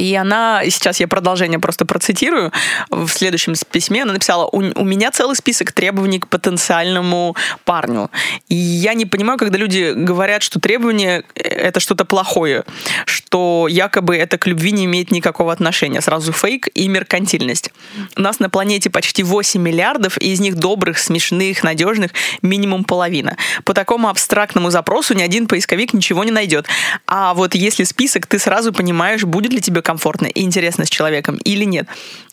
[0.00, 2.52] И она, сейчас я продолжение просто процитирую,
[2.88, 7.36] в следующем письме она написала, у, у меня целый список требований к потенциальному
[7.66, 8.10] парню.
[8.48, 12.64] И я не понимаю, когда люди говорят, что требования— это что-то плохое,
[13.04, 16.00] что якобы это к любви не имеет никакого отношения.
[16.00, 17.70] Сразу фейк и меркантильность.
[18.16, 23.36] У нас на планете почти 8 миллиардов, и из них добрых, смешных, надежных минимум половина.
[23.64, 26.64] По такому абстрактному запросу ни один поисковик ничего не найдет.
[27.06, 31.36] А вот если список, ты сразу понимаешь, будет ли тебе комфортно и интересно с человеком
[31.38, 31.88] или нет.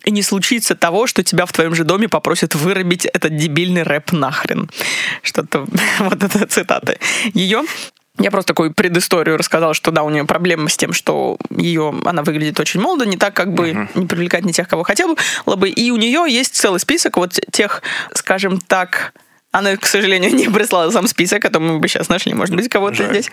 [0.06, 4.12] И не случится того, что тебя в твоем же доме попросят вырубить этот дебильный рэп
[4.12, 4.70] нахрен.
[5.24, 5.66] Что-то,
[6.00, 7.00] вот это цитаты.
[7.34, 7.64] Ее
[8.20, 12.24] я просто такую предысторию рассказала, что да, у нее проблема с тем, что ее, она
[12.24, 13.90] выглядит очень молодо, не так, как бы uh-huh.
[13.96, 15.16] не привлекать не тех, кого хотела
[15.46, 15.70] бы.
[15.70, 17.82] И у нее есть целый список вот тех,
[18.14, 19.14] скажем так,
[19.58, 22.70] она, к сожалению, не прислала сам список, а то мы бы сейчас нашли, может быть,
[22.70, 23.10] кого-то жаль.
[23.10, 23.30] здесь.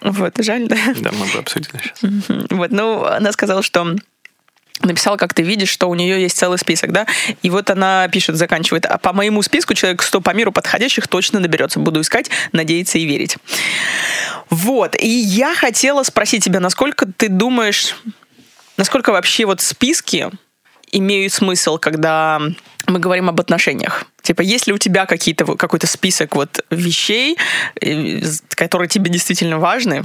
[0.00, 0.76] Вот, жаль, да.
[0.96, 2.50] Да, мы бы обсудили сейчас.
[2.50, 3.96] Вот, ну, она сказала, что
[4.80, 7.06] написала, как ты видишь, что у нее есть целый список, да,
[7.42, 11.38] и вот она пишет, заканчивает, а по моему списку человек 100 по миру подходящих точно
[11.38, 13.36] наберется, буду искать, надеяться и верить.
[14.50, 17.96] Вот, и я хотела спросить тебя, насколько ты думаешь,
[18.76, 20.30] насколько вообще вот списки
[20.92, 22.40] имеют смысл, когда
[22.86, 24.04] мы говорим об отношениях.
[24.22, 27.36] Типа, есть ли у тебя какие-то, какой-то список вот вещей,
[27.80, 30.04] э, которые тебе действительно важны,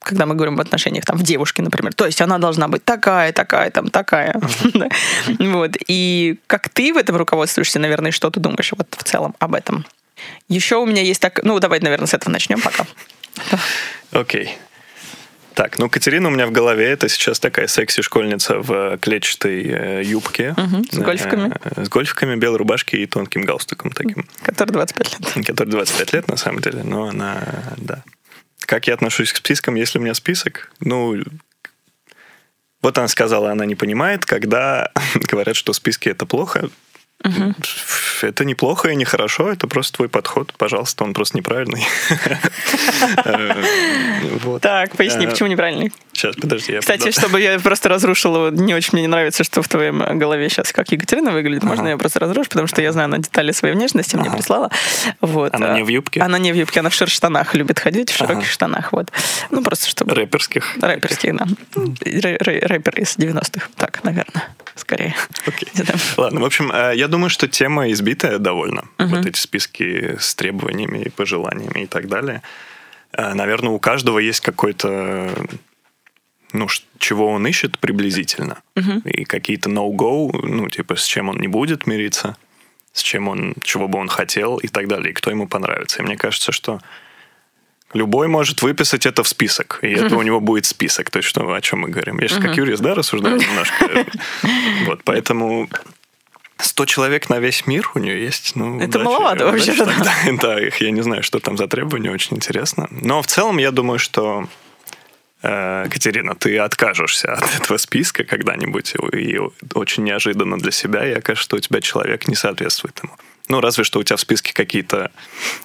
[0.00, 1.92] когда мы говорим об отношениях, там, в девушке, например.
[1.94, 4.40] То есть она должна быть такая, такая, там, такая.
[5.38, 5.72] Вот.
[5.88, 9.84] И как ты в этом руководствуешься, наверное, что ты думаешь вот в целом об этом?
[10.48, 11.42] Еще у меня есть так...
[11.42, 12.86] Ну, давай, наверное, с этого начнем пока.
[14.12, 14.56] Окей.
[15.54, 20.54] Так, ну Катерина у меня в голове это сейчас такая секси-школьница в клетчатой э, юбке.
[20.56, 21.52] Угу, с гольфиками.
[21.62, 24.26] Э, с гольфиками, белой рубашке и тонким галстуком таким.
[24.42, 25.46] Который 25 лет.
[25.46, 27.42] Который 25 лет, на самом деле, но она,
[27.76, 28.04] да.
[28.60, 30.70] Как я отношусь к спискам, если у меня список?
[30.80, 31.22] Ну,
[32.82, 36.70] вот она сказала, она не понимает, когда говорят, что списки это плохо.
[37.24, 37.54] Угу.
[38.22, 40.54] Это неплохо и нехорошо, это просто твой подход.
[40.56, 41.86] Пожалуйста, он просто неправильный.
[43.24, 45.92] Э, так, поясни, э, почему неправильный?
[46.20, 46.78] Сейчас, подожди.
[46.78, 50.70] Кстати, чтобы я просто разрушила, не очень мне не нравится, что в твоей голове сейчас
[50.70, 51.62] как Екатерина выглядит.
[51.62, 54.70] Можно я просто разрушу, потому что я знаю на детали своей внешности, мне прислала.
[55.22, 55.54] Вот.
[55.54, 56.20] Она не в юбке?
[56.20, 58.92] Она не в юбке, она в шерштанах любит ходить, в широких штанах.
[58.92, 59.10] Вот.
[59.50, 60.14] Ну, просто чтобы...
[60.14, 60.76] Рэперских?
[60.82, 61.46] Рэперских, да.
[61.74, 63.68] Рэпер из 90-х.
[63.76, 65.14] Так, наверное, скорее.
[65.46, 65.68] Окей.
[66.18, 68.84] Ладно, в общем, э, я думаю, что тема избитая довольно.
[68.98, 69.08] Угу.
[69.08, 72.42] Вот эти списки с требованиями и пожеланиями и так далее.
[73.12, 75.30] Э, Наверное, у каждого есть какой-то
[76.52, 76.66] ну,
[76.98, 78.62] чего он ищет приблизительно.
[78.76, 79.02] Угу.
[79.04, 82.36] И какие-то no-go, ну, типа, с чем он не будет мириться,
[82.92, 86.00] с чем он, чего бы он хотел и так далее, и кто ему понравится.
[86.00, 86.80] И мне кажется, что
[87.92, 91.10] любой может выписать это в список, и это у него будет список.
[91.10, 92.20] То есть, что, о чем мы говорим?
[92.20, 94.06] Я сейчас как юрист, да, рассуждаю немножко.
[94.86, 95.68] Вот, поэтому
[96.58, 98.56] 100 человек на весь мир у нее есть.
[98.56, 99.74] Ну, это удачи, маловато вообще.
[99.74, 99.92] Да,
[100.40, 102.88] да, их я не знаю, что там за требования, очень интересно.
[102.90, 104.48] Но в целом я думаю, что
[105.42, 109.38] Катерина, ты откажешься от этого списка когда-нибудь, и
[109.74, 113.14] очень неожиданно для себя, и окажется, что у тебя человек не соответствует ему.
[113.48, 115.10] Ну, разве что у тебя в списке какие-то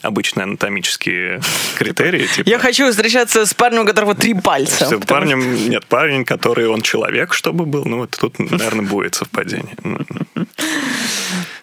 [0.01, 1.39] обычные анатомические
[1.77, 2.25] критерии.
[2.25, 2.49] Типа...
[2.49, 4.85] Я хочу встречаться с парнем, у которого три пальца.
[4.87, 7.85] С парнем, нет, парень, который он человек, чтобы был.
[7.85, 9.75] Ну, вот тут, наверное, будет совпадение.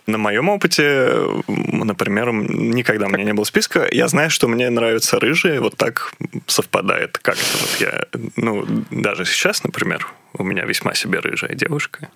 [0.06, 3.88] На моем опыте, например, никогда у меня не было списка.
[3.92, 6.12] Я знаю, что мне нравятся рыжие, вот так
[6.46, 7.58] совпадает как-то.
[7.60, 12.08] Вот я, ну, даже сейчас, например, у меня весьма себе рыжая девушка.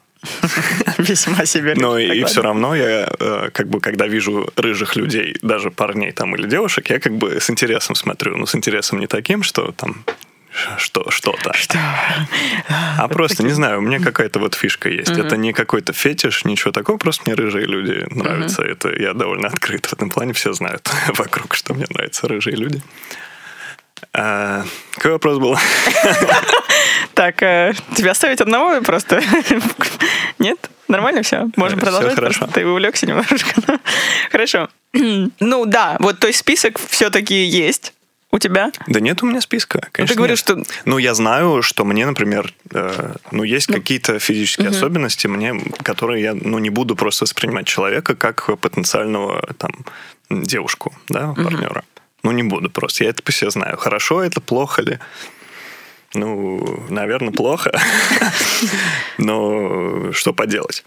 [0.98, 1.74] Весьма себе.
[1.76, 6.34] Но и все равно я, э, как бы, когда вижу рыжих людей, даже парней там
[6.34, 8.36] или девушек, я как бы с интересом смотрю.
[8.36, 10.04] Ну, с интересом не таким, что там
[10.78, 11.52] что, что-то.
[11.52, 11.78] Что?
[12.98, 15.10] А просто, не знаю, у меня какая-то вот фишка есть.
[15.10, 18.62] Это не какой-то фетиш, ничего такого, просто мне рыжие люди нравятся.
[18.62, 22.82] Это я довольно открыт в этом плане, все знают вокруг, что мне нравятся рыжие люди.
[24.12, 24.64] А,
[24.94, 25.58] какой вопрос был?
[27.14, 29.22] Так, э, тебя оставить одного просто?
[30.38, 30.68] Нет?
[30.86, 31.48] Нормально все?
[31.56, 32.12] Можем продолжать?
[32.12, 32.46] Все хорошо.
[32.52, 33.80] Ты увлекся немножко.
[34.30, 34.68] Хорошо.
[35.40, 37.94] Ну да, вот то есть список все-таки есть
[38.36, 38.70] у тебя?
[38.86, 40.12] Да нет у меня списка, конечно.
[40.12, 40.62] Ну, ты говоришь, что...
[40.84, 44.76] Ну, я знаю, что мне, например, э, ну, есть ну, какие-то физические угу.
[44.76, 49.72] особенности, мне, которые я, ну, не буду просто воспринимать человека как потенциального, там,
[50.30, 51.80] девушку, да, партнера.
[51.80, 52.02] Угу.
[52.24, 53.04] Ну, не буду просто.
[53.04, 53.76] Я это по себе знаю.
[53.76, 54.98] Хорошо это, плохо ли?
[56.14, 57.72] Ну, наверное, плохо.
[59.18, 60.84] Но что поделать?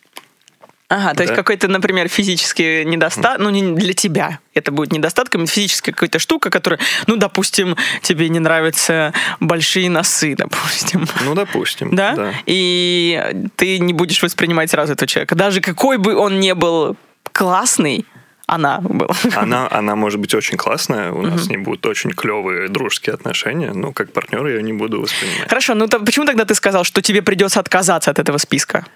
[0.89, 1.23] Ага, то да.
[1.23, 6.49] есть какой-то, например, физический недостаток, ну, не для тебя это будет недостатком, физическая какая-то штука,
[6.49, 11.07] которая, ну, допустим, тебе не нравятся большие носы, допустим.
[11.23, 11.95] Ну, допустим.
[11.95, 12.15] Да?
[12.15, 12.33] да.
[12.47, 15.35] И ты не будешь воспринимать сразу этого человека.
[15.35, 16.97] Даже какой бы он ни был
[17.31, 18.05] классный,
[18.47, 19.13] она была.
[19.35, 23.71] Она, она может быть очень классная, у нас с ней будут очень клевые дружеские отношения,
[23.73, 25.49] но как партнера я не буду воспринимать.
[25.49, 28.87] Хорошо, ну то, почему тогда ты сказал, что тебе придется отказаться от этого списка?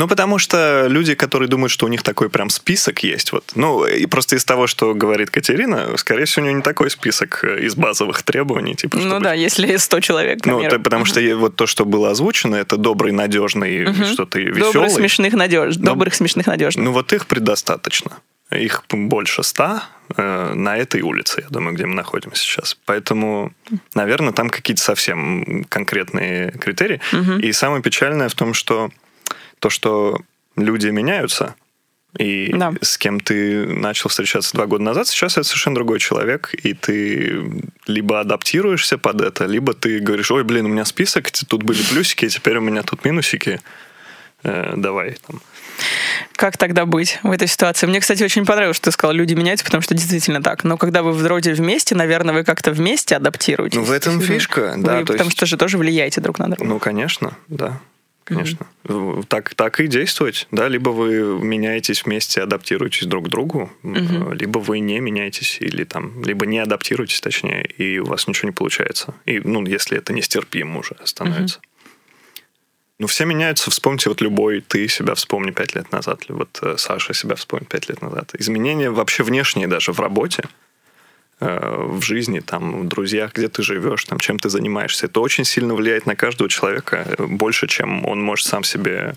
[0.00, 3.84] Ну, потому что люди, которые думают, что у них такой прям список есть, вот, ну,
[3.84, 7.66] и просто из того, что говорит Катерина, скорее всего, у нее не такой список э,
[7.66, 11.66] из базовых требований, типа, Ну да, если 100 человек, Ну, то, потому что вот то,
[11.66, 14.04] что было озвучено, это добрый, надежный, угу.
[14.06, 14.72] что-то веселый.
[14.72, 15.84] Добрых, смешных, надежных.
[15.84, 16.82] Добрых, смешных, надежных.
[16.82, 18.12] Ну, вот их предостаточно.
[18.50, 19.84] Их больше ста
[20.16, 22.74] э, на этой улице, я думаю, где мы находимся сейчас.
[22.86, 23.52] Поэтому,
[23.94, 27.02] наверное, там какие-то совсем конкретные критерии.
[27.12, 27.40] Угу.
[27.40, 28.88] И самое печальное в том, что
[29.60, 30.20] то, что
[30.56, 31.54] люди меняются,
[32.18, 32.72] и да.
[32.80, 37.62] с кем ты начал встречаться два года назад, сейчас это совершенно другой человек, и ты
[37.86, 42.24] либо адаптируешься под это, либо ты говоришь, ой, блин, у меня список, тут были плюсики,
[42.24, 43.60] а теперь у меня тут минусики,
[44.42, 45.40] э, давай там.
[46.34, 47.86] Как тогда быть в этой ситуации?
[47.86, 50.64] Мне, кстати, очень понравилось, что ты сказал, люди меняются, потому что действительно так.
[50.64, 53.78] Но когда вы вроде вместе, наверное, вы как-то вместе адаптируетесь.
[53.78, 54.98] Ну, в этом фишка, да.
[54.98, 55.36] Вы, потому есть...
[55.38, 56.64] что же тоже влияете друг на друга.
[56.64, 57.80] Ну, конечно, да
[58.34, 58.66] конечно.
[58.84, 59.26] Mm-hmm.
[59.26, 64.34] Так, так и действовать, да, либо вы меняетесь вместе, адаптируетесь друг к другу, mm-hmm.
[64.34, 68.54] либо вы не меняетесь, или там, либо не адаптируетесь, точнее, и у вас ничего не
[68.54, 69.14] получается.
[69.26, 71.58] И, ну, если это нестерпимо уже становится.
[71.58, 71.66] Mm-hmm.
[73.00, 73.70] Ну, все меняются.
[73.70, 77.88] Вспомните вот любой, ты себя вспомни пять лет назад, вот э, Саша себя вспомнит пять
[77.88, 78.34] лет назад.
[78.38, 80.44] Изменения вообще внешние даже в работе,
[81.40, 85.06] в жизни, там, в друзьях, где ты живешь, там, чем ты занимаешься.
[85.06, 89.14] Это очень сильно влияет на каждого человека, э, больше, чем он может сам себе...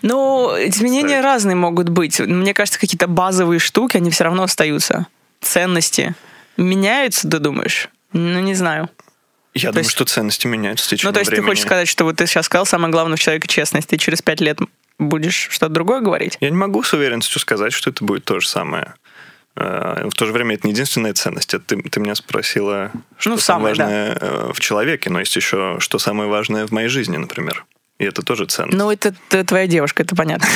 [0.00, 1.24] Ну, изменения ставить.
[1.24, 2.20] разные могут быть.
[2.20, 5.06] Мне кажется, какие-то базовые штуки, они все равно остаются.
[5.40, 6.14] Ценности
[6.56, 7.88] меняются, ты думаешь?
[8.12, 8.88] Ну, не знаю.
[9.54, 9.90] Я то думаю, есть...
[9.90, 11.44] что ценности меняются с течением Ну, то есть времени.
[11.44, 13.88] ты хочешь сказать, что вот ты сейчас сказал, самое главное в человеке честность.
[13.88, 14.58] Ты через пять лет
[14.98, 16.38] будешь что-то другое говорить?
[16.40, 18.94] Я не могу с уверенностью сказать, что это будет то же самое.
[19.56, 21.54] Э, в то же время это не единственная ценность.
[21.54, 24.26] Это ты, ты меня спросила, что ну, самое важное да.
[24.26, 27.66] Э, в человеке, но есть еще, что самое важное в моей жизни, например.
[27.98, 28.76] И это тоже ценность.
[28.76, 30.48] Ну, это, это твоя девушка, это понятно.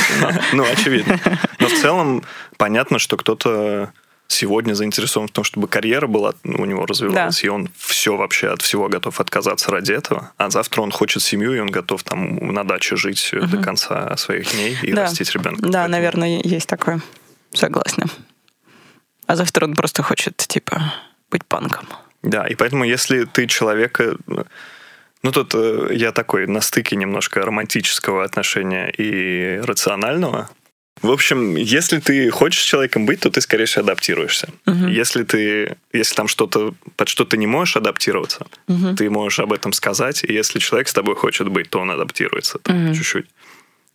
[0.53, 1.21] Ну, очевидно.
[1.61, 2.25] Но в целом
[2.57, 3.93] понятно, что кто-то
[4.29, 7.47] сегодня заинтересован в том, чтобы карьера была у него развивалась, да.
[7.47, 11.55] и он все вообще от всего готов отказаться ради этого, а завтра он хочет семью,
[11.55, 13.47] и он готов там на даче жить угу.
[13.47, 15.03] до конца своих дней и да.
[15.03, 15.63] растить ребенка.
[15.63, 15.89] Да, Поэтому...
[15.89, 17.01] наверное, есть такое.
[17.53, 18.07] Согласна.
[19.27, 20.93] А завтра он просто хочет, типа,
[21.31, 21.89] быть панком.
[22.23, 24.17] Да, и поэтому если ты человека...
[25.23, 30.49] Ну, тут э, я такой на стыке немножко романтического отношения и рационального.
[31.03, 34.49] В общем, если ты хочешь с человеком быть, то ты, скорее всего, адаптируешься.
[34.67, 34.87] Угу.
[34.87, 38.95] Если ты, если там что-то, под что ты не можешь адаптироваться, угу.
[38.97, 42.59] ты можешь об этом сказать, и если человек с тобой хочет быть, то он адаптируется
[42.65, 42.95] угу.
[42.95, 43.27] чуть-чуть.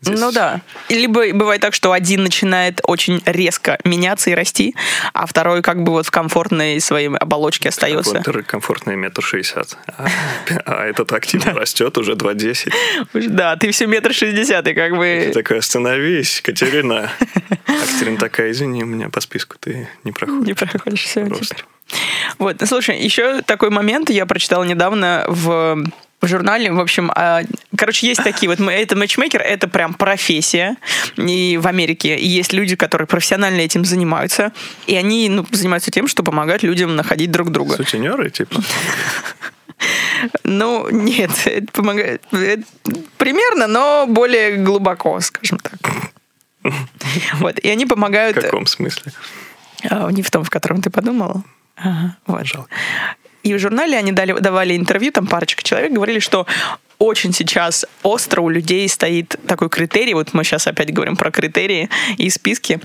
[0.02, 0.20] Здесь...
[0.20, 0.62] Ну да.
[0.90, 4.76] Либо бывает так, что один начинает очень резко меняться и расти,
[5.14, 8.14] а второй как бы вот в комфортной своей оболочке остается.
[8.14, 9.78] Комфортный, комфортный метр шестьдесят.
[9.88, 10.08] А,
[10.66, 13.28] а этот активно растет уже 2,10.
[13.30, 15.26] Да, ты все метр шестьдесят, и как бы...
[15.28, 17.12] Ты такой, остановись, Катерина.
[17.68, 20.48] А Катерина такая, извини, у меня по списку ты не проходишь.
[20.48, 21.28] Не проходишь, все.
[22.40, 25.84] Вот, ну, слушай, еще такой момент я прочитала недавно в
[26.22, 27.42] в журнале, в общем, а,
[27.76, 30.78] короче, есть такие вот, это матчмейкер, это прям профессия,
[31.18, 34.52] и в Америке есть люди, которые профессионально этим занимаются,
[34.86, 37.76] и они ну, занимаются тем, что помогают людям находить друг друга.
[37.76, 38.62] Сутенеры, типа?
[40.44, 42.64] Ну, нет, это помогает это
[43.18, 45.80] примерно, но более глубоко, скажем так.
[47.34, 48.38] Вот, и они помогают...
[48.38, 49.12] В каком смысле?
[49.90, 51.44] А, не в том, в котором ты подумала.
[51.76, 52.46] Ага, вот.
[52.46, 52.70] Жалко.
[53.44, 56.46] И в журнале они дали, давали интервью, там парочка человек говорили, что
[57.00, 61.90] очень сейчас остро у людей стоит такой критерий, вот мы сейчас опять говорим про критерии
[62.18, 62.80] и списки,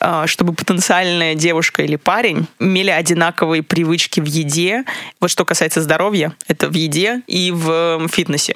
[0.00, 4.84] а, чтобы потенциальная девушка или парень имели одинаковые привычки в еде.
[5.20, 8.54] Вот что касается здоровья, это в еде и в фитнесе,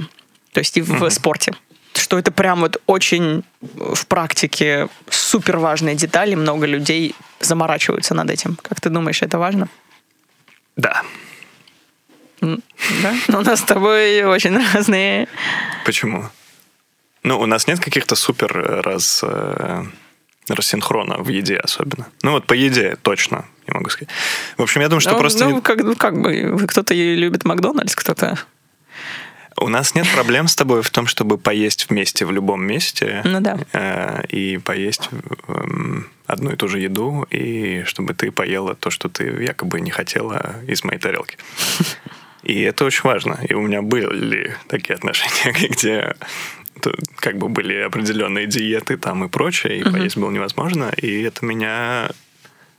[0.53, 1.11] то есть и в mm-hmm.
[1.11, 1.53] спорте
[1.95, 8.57] что это прям вот очень в практике супер важные детали, много людей заморачиваются над этим.
[8.63, 9.69] Как ты думаешь, это важно?
[10.77, 11.03] Да.
[12.43, 13.15] Да?
[13.29, 15.29] Но у нас с тобой очень разные.
[15.85, 16.25] Почему?
[17.23, 18.53] Ну, у нас нет каких-то супер
[18.85, 19.85] раз, э,
[20.49, 22.09] рассинхрона в еде особенно.
[22.23, 24.13] Ну, вот по еде точно, не могу сказать.
[24.57, 25.49] В общем, я думаю, что ну, просто...
[25.49, 28.39] Ну, как, ну, как бы, кто-то любит Макдональдс, кто-то...
[29.57, 33.21] У нас нет проблем с тобой в том, чтобы поесть вместе в любом месте.
[33.25, 33.59] Ну да.
[33.73, 35.11] Э, и поесть
[35.47, 35.65] э,
[36.27, 40.57] одну и ту же еду, и чтобы ты поела то, что ты якобы не хотела
[40.67, 41.37] из моей тарелки.
[42.43, 43.39] И это очень важно.
[43.49, 46.17] И у меня были такие отношения, где
[47.17, 49.93] как бы были определенные диеты там и прочее, и uh-huh.
[49.93, 52.11] поесть было невозможно, и это меня,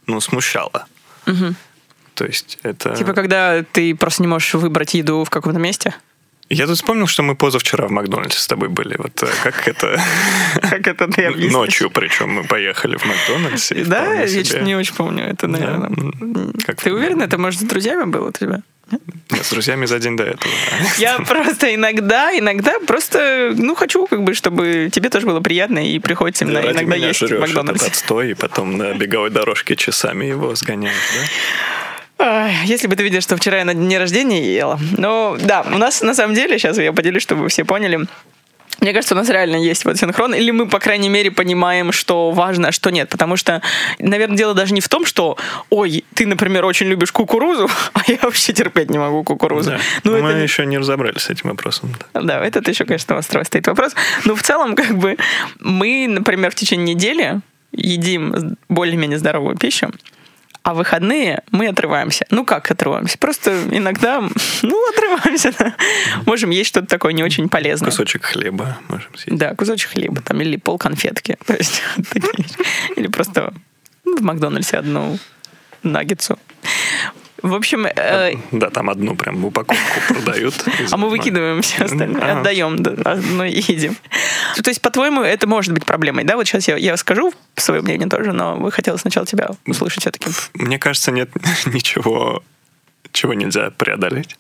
[0.08, 0.88] ну, смущало.
[1.26, 1.54] Uh-huh.
[2.16, 2.96] То есть это...
[2.96, 5.94] Типа, когда ты просто не можешь выбрать еду в каком-то месте?
[6.50, 8.96] Я тут вспомнил, что мы позавчера в Макдональдсе с тобой были.
[8.98, 10.00] Вот э, как это...
[10.62, 11.54] Как это ты объяснишь?
[11.54, 13.72] Ночью, причем мы поехали в Макдональдс.
[13.86, 14.22] Да?
[14.22, 15.90] Я что-то не очень помню это, наверное.
[16.84, 18.62] Ты уверен, это, может, с друзьями было у тебя?
[19.30, 20.54] С друзьями за день до этого.
[20.98, 26.00] Я просто иногда, иногда просто, ну, хочу, как бы, чтобы тебе тоже было приятно, и
[26.00, 27.88] приходится именно иногда есть в Макдональдсе.
[27.88, 30.98] отстой, и потом на беговой дорожке часами его сгоняют,
[32.18, 32.50] да?
[32.66, 34.80] Если бы ты видел, что вчера я на дне рождения ела.
[34.98, 38.08] Ну, да, у нас на самом деле, сейчас я поделюсь, чтобы вы все поняли,
[38.84, 42.32] мне кажется, у нас реально есть вот синхрон, или мы, по крайней мере, понимаем, что
[42.32, 43.08] важно, а что нет.
[43.08, 43.62] Потому что,
[43.98, 45.38] наверное, дело даже не в том, что,
[45.70, 49.72] ой, ты, например, очень любишь кукурузу, а я вообще терпеть не могу кукурузу.
[49.72, 49.80] Да.
[50.04, 50.40] Ну, мы это...
[50.40, 51.96] еще не разобрались с этим вопросом.
[52.14, 53.94] Да, этот еще, конечно, острый стоит вопрос.
[54.26, 55.18] Но в целом, как бы,
[55.60, 57.40] мы, например, в течение недели
[57.72, 59.92] едим более-менее здоровую пищу,
[60.64, 62.26] а в выходные мы отрываемся.
[62.30, 63.18] Ну как отрываемся?
[63.18, 64.22] Просто иногда,
[64.62, 65.54] ну, отрываемся.
[66.26, 67.90] Можем есть что-то такое не очень полезное.
[67.90, 69.38] Кусочек хлеба можем съесть.
[69.38, 71.38] Да, кусочек хлеба там, или пол конфетки.
[71.46, 71.82] То есть,
[72.96, 73.54] или просто
[74.06, 75.20] в Макдональдсе одну
[75.84, 76.40] наггетсу.
[77.44, 77.86] В общем...
[77.86, 78.34] Э...
[78.52, 80.56] Да, там одну прям упаковку продают.
[80.92, 82.76] А мы выкидываем все остальное, отдаем,
[83.06, 83.96] одну и едим.
[84.64, 86.38] То есть, по-твоему, это может быть проблемой, да?
[86.38, 90.30] Вот сейчас я, я скажу свое мнение тоже, но вы хотела сначала тебя услышать все-таки.
[90.54, 91.30] Мне кажется, нет
[91.66, 92.42] ничего
[93.12, 94.38] чего нельзя преодолеть.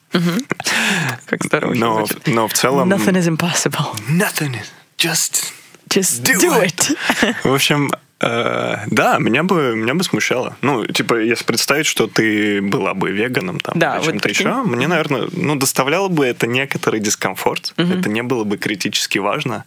[1.26, 1.74] Как здорово.
[1.76, 2.92] Но, но в целом...
[2.92, 3.96] Nothing is impossible.
[4.10, 4.66] Nothing is...
[4.98, 5.54] Just...
[5.89, 6.98] Just do, do it.
[7.22, 7.36] it.
[7.44, 7.92] В общем,
[8.24, 10.56] да, меня бы, меня бы смущало.
[10.62, 14.88] Ну, типа, если представить, что ты была бы веганом там, да, или чем-то еще, мне,
[14.88, 17.74] наверное, ну, доставляло бы это некоторый дискомфорт.
[17.78, 17.94] Угу.
[17.94, 19.66] Это не было бы критически важно.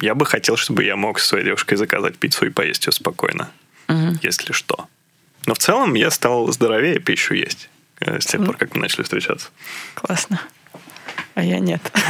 [0.00, 3.48] Я бы хотел, чтобы я мог с своей девушкой заказать пиццу и поесть ее спокойно,
[3.88, 4.18] угу.
[4.22, 4.86] если что.
[5.46, 7.68] Но в целом я стал здоровее пищу есть
[8.00, 9.48] э, с тех пор, как мы начали встречаться.
[9.94, 10.40] Классно
[11.34, 11.80] а я нет.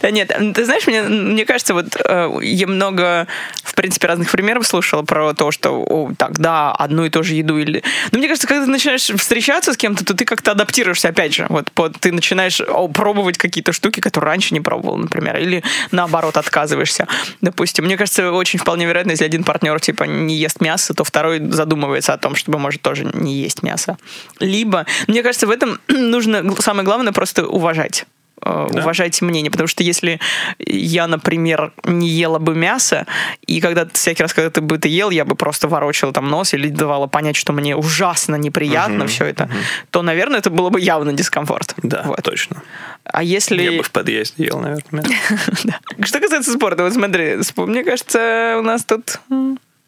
[0.00, 3.26] Да нет, ты знаешь, мне, мне кажется, вот э, я много,
[3.64, 7.58] в принципе, разных примеров слушала про то, что так, да, одну и ту же еду
[7.58, 7.82] или...
[8.12, 11.46] Но мне кажется, когда ты начинаешь встречаться с кем-то, то ты как-то адаптируешься, опять же,
[11.48, 11.70] вот
[12.00, 12.60] ты начинаешь
[12.94, 17.08] пробовать какие-то штуки, которые раньше не пробовал, например, или наоборот отказываешься.
[17.40, 21.40] Допустим, мне кажется, очень вполне вероятно, если один партнер типа не ест мясо, то второй
[21.50, 23.98] задумывается о том, чтобы, может, тоже не есть мясо.
[24.40, 28.06] Либо, мне кажется, в этом нужно, самое главное, просто просто уважать
[28.42, 28.80] э, да?
[28.80, 30.20] уважать мнение, потому что если
[30.58, 33.06] я, например, не ела бы мясо,
[33.46, 36.54] и когда всякий раз, когда ты бы ты ел, я бы просто ворочила там нос
[36.54, 39.52] или давала понять, что мне ужасно неприятно угу, все это, угу.
[39.90, 41.74] то, наверное, это было бы явно дискомфорт.
[41.82, 42.22] Да, вот.
[42.22, 42.62] точно.
[43.04, 43.62] А если...
[43.62, 45.04] Я бы в подъезде ел, наверное.
[46.02, 49.20] Что касается спорта, вот смотри, мне кажется, у нас тут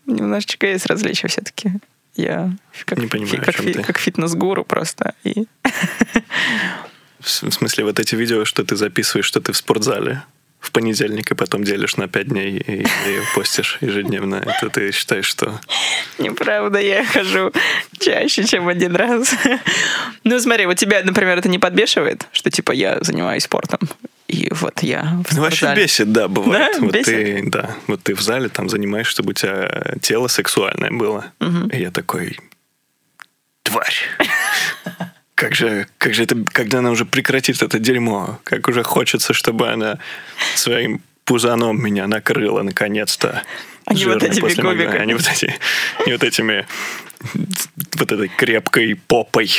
[0.06, 1.72] немножечко есть различия все-таки.
[2.16, 2.50] Я
[2.84, 5.14] как, не понимаю, как, фи, как фитнес-гуру просто.
[5.24, 5.46] И...
[7.20, 10.22] В смысле, вот эти видео, что ты записываешь, что ты в спортзале
[10.60, 14.36] в понедельник, и потом делишь на пять дней и, и постишь ежедневно.
[14.36, 15.58] Это ты считаешь, что...
[16.18, 17.50] Неправда, я хожу
[17.98, 19.34] Чаще, чем один раз.
[20.24, 23.78] Ну, смотри, вот тебя, например, это не подбешивает, что типа я занимаюсь спортом,
[24.28, 26.74] и вот я в Ну, вообще бесит, да, бывает.
[26.74, 26.80] Да?
[26.80, 27.06] вот Бесит?
[27.06, 31.32] ты, да, вот ты в зале там занимаешься, чтобы у тебя тело сексуальное было.
[31.72, 32.38] И я такой,
[33.62, 33.94] тварь.
[35.40, 38.38] Как же, как же это, когда она уже прекратит это дерьмо?
[38.44, 39.98] Как уже хочется, чтобы она
[40.54, 43.42] своим пузаном меня накрыла наконец-то.
[43.86, 44.98] А не вот этими кубиками.
[44.98, 45.54] А не вот, эти,
[46.06, 46.66] не вот этими
[47.94, 49.50] вот этой крепкой попой.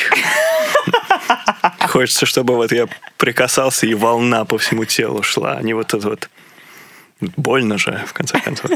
[1.80, 6.10] Хочется, чтобы вот я прикасался, и волна по всему телу шла, а не вот это
[6.10, 6.30] вот...
[7.22, 8.70] Больно же, в конце концов.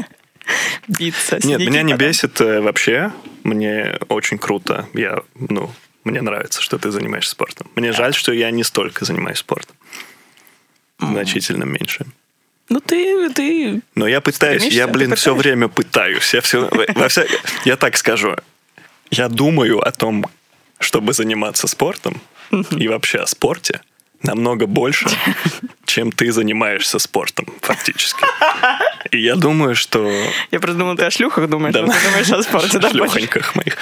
[0.88, 1.38] Биться.
[1.44, 2.08] Нет, меня не потом.
[2.08, 3.12] бесит э, вообще.
[3.44, 4.88] Мне очень круто.
[4.92, 5.70] Я, ну,
[6.06, 7.68] мне нравится, что ты занимаешься спортом.
[7.74, 9.76] Мне жаль, что я не столько занимаюсь спортом.
[11.00, 12.06] Значительно меньше.
[12.68, 13.80] Ну, ты, ты...
[13.94, 16.32] Но я пытаюсь, я, блин, все время пытаюсь.
[16.34, 17.26] Я, все, во вся-
[17.64, 18.36] я так скажу.
[19.10, 20.26] Я думаю о том,
[20.78, 22.20] чтобы заниматься спортом
[22.70, 23.80] и вообще о спорте
[24.26, 25.06] намного больше,
[25.84, 28.24] чем ты занимаешься спортом, фактически.
[29.10, 30.10] И я думаю, что
[30.50, 31.84] Я просто думал, ты о шлюхах думаешь, Да.
[31.84, 32.90] а ты думаешь о спорте, да?
[32.90, 33.14] больше?
[33.14, 33.78] шлюхоньках моих.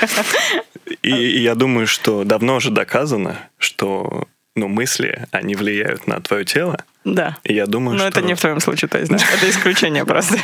[1.03, 6.85] И я думаю, что давно уже доказано, что ну, мысли, они влияют на твое тело.
[7.05, 7.37] Да.
[7.45, 8.09] И я думаю, Но что...
[8.09, 10.39] это не в твоем случае, то есть, да, это исключение просто.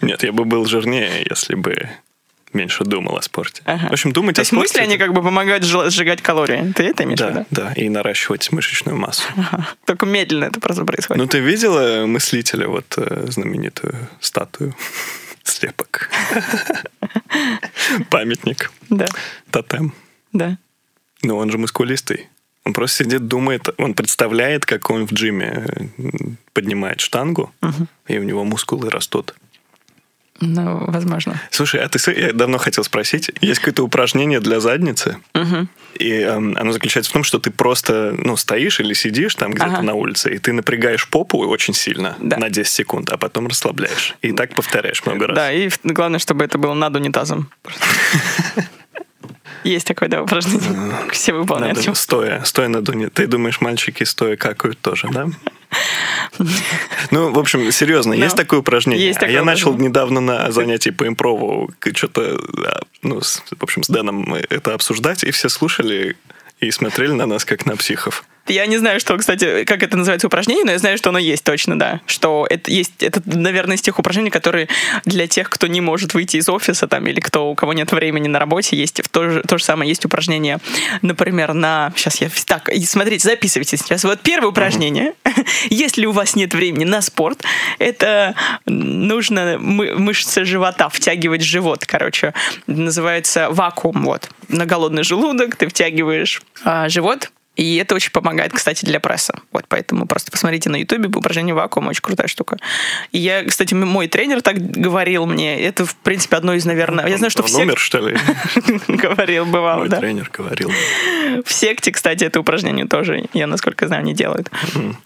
[0.00, 1.88] Нет, я бы был жирнее, если бы
[2.54, 3.62] меньше думал о спорте.
[3.64, 3.88] Ага.
[3.88, 4.62] В общем, думать То о есть спорте...
[4.78, 6.72] мысли, они как бы помогают сжигать калории.
[6.74, 7.46] Ты это имеешь в Да, виду?
[7.50, 9.24] да, и наращивать мышечную массу.
[9.36, 9.68] Ага.
[9.84, 11.22] Только медленно это просто происходит.
[11.22, 14.74] Ну, ты видела мыслителя, вот э, знаменитую статую?
[15.42, 16.08] Слепок.
[18.10, 18.70] Памятник.
[18.90, 19.06] Да,
[19.50, 19.92] Тотем.
[20.32, 20.58] да.
[21.22, 22.28] Ну, он же мускулистый.
[22.64, 25.66] Он просто сидит, думает, он представляет, как он в джиме
[26.54, 27.52] поднимает штангу,
[28.08, 29.34] и у него мускулы растут.
[30.40, 31.40] Ну, возможно.
[31.50, 35.68] Слушай, а ты я давно хотел спросить, есть какое-то упражнение для задницы, Мгм.
[35.98, 39.74] и эм, оно заключается в том, что ты просто ну, стоишь или сидишь там где-то
[39.74, 39.82] Ага.
[39.82, 42.36] на улице, и ты напрягаешь попу очень сильно Да.
[42.38, 44.16] на 10 секунд, а потом расслабляешь.
[44.22, 45.36] И так повторяешь много раз.
[45.36, 47.48] Да, и главное, чтобы это было над унитазом.
[49.62, 50.60] Есть такое, да, упражнение.
[51.12, 51.78] Все выполняют.
[51.96, 53.08] Стоя, стоя на дуне.
[53.08, 55.28] Ты думаешь, мальчики стоя какают тоже, да?
[57.10, 59.06] Ну, в общем, серьезно, Ну, есть такое упражнение.
[59.06, 62.40] есть а такое я начал недавно на занятии по импрову что-то,
[63.02, 66.16] ну, с- в общем, с Дэном это обсуждать, и все слушали
[66.60, 68.24] и смотрели на нас, как на психов.
[68.46, 71.44] Я не знаю, что, кстати, как это называется упражнение, но я знаю, что оно есть
[71.44, 72.00] точно, да.
[72.06, 74.68] Что это есть, это, наверное, из тех упражнений, которые
[75.04, 78.28] для тех, кто не может выйти из офиса там, или кто, у кого нет времени
[78.28, 80.58] на работе, есть в то же, то же самое есть упражнение,
[81.00, 81.92] например, на...
[81.96, 82.28] Сейчас я...
[82.46, 84.04] Так, смотрите, записывайте сейчас.
[84.04, 85.14] Вот первое упражнение.
[85.70, 87.42] Если у вас нет времени на спорт,
[87.78, 88.34] это
[88.66, 92.34] нужно мы- мышцы живота втягивать живот, короче.
[92.66, 94.28] Называется вакуум, вот.
[94.48, 99.40] На голодный желудок ты втягиваешь а, живот, и это очень помогает, кстати, для пресса.
[99.52, 102.58] Вот поэтому просто посмотрите на Ютубе упражнение вакуум, очень крутая штука.
[103.12, 105.60] И я, кстати, мой тренер так говорил мне.
[105.60, 107.06] Это, в принципе, одно из, наверное...
[107.06, 108.16] Я знаю, что Он все умер, что ли?
[108.88, 110.00] говорил, бывало, Мой да.
[110.00, 110.70] тренер говорил.
[111.44, 114.50] В секте, кстати, это упражнение тоже, я, насколько знаю, не делают.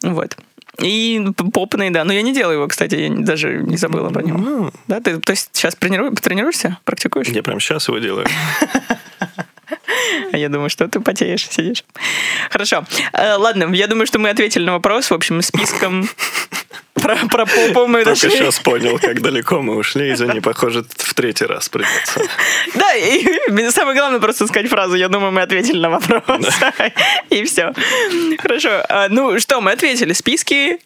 [0.03, 0.37] Вот.
[0.81, 2.05] И попный, да.
[2.05, 4.39] Но я не делаю его, кстати, я даже не забыла про него.
[4.39, 7.27] Ну, Да, ты, то есть сейчас тренируешь, тренируешься, практикуешь?
[7.29, 8.27] я прям сейчас его делаю.
[10.33, 11.85] А я думаю, что ты потеешь, сидишь.
[12.51, 12.85] Хорошо.
[13.13, 15.11] Э, ладно, я думаю, что мы ответили на вопрос.
[15.11, 16.09] В общем, списком
[16.95, 18.31] про, про попу мы Только дошли.
[18.31, 20.13] сейчас понял, как далеко мы ушли.
[20.13, 22.21] Извини, похоже, в третий раз придется.
[22.75, 24.95] Да, и самое главное просто сказать фразу.
[24.97, 26.23] Я думаю, мы ответили на вопрос.
[27.31, 27.73] И все.
[28.39, 28.83] Хорошо.
[28.89, 30.13] А, Ну что, мы ответили.
[30.13, 30.79] Списки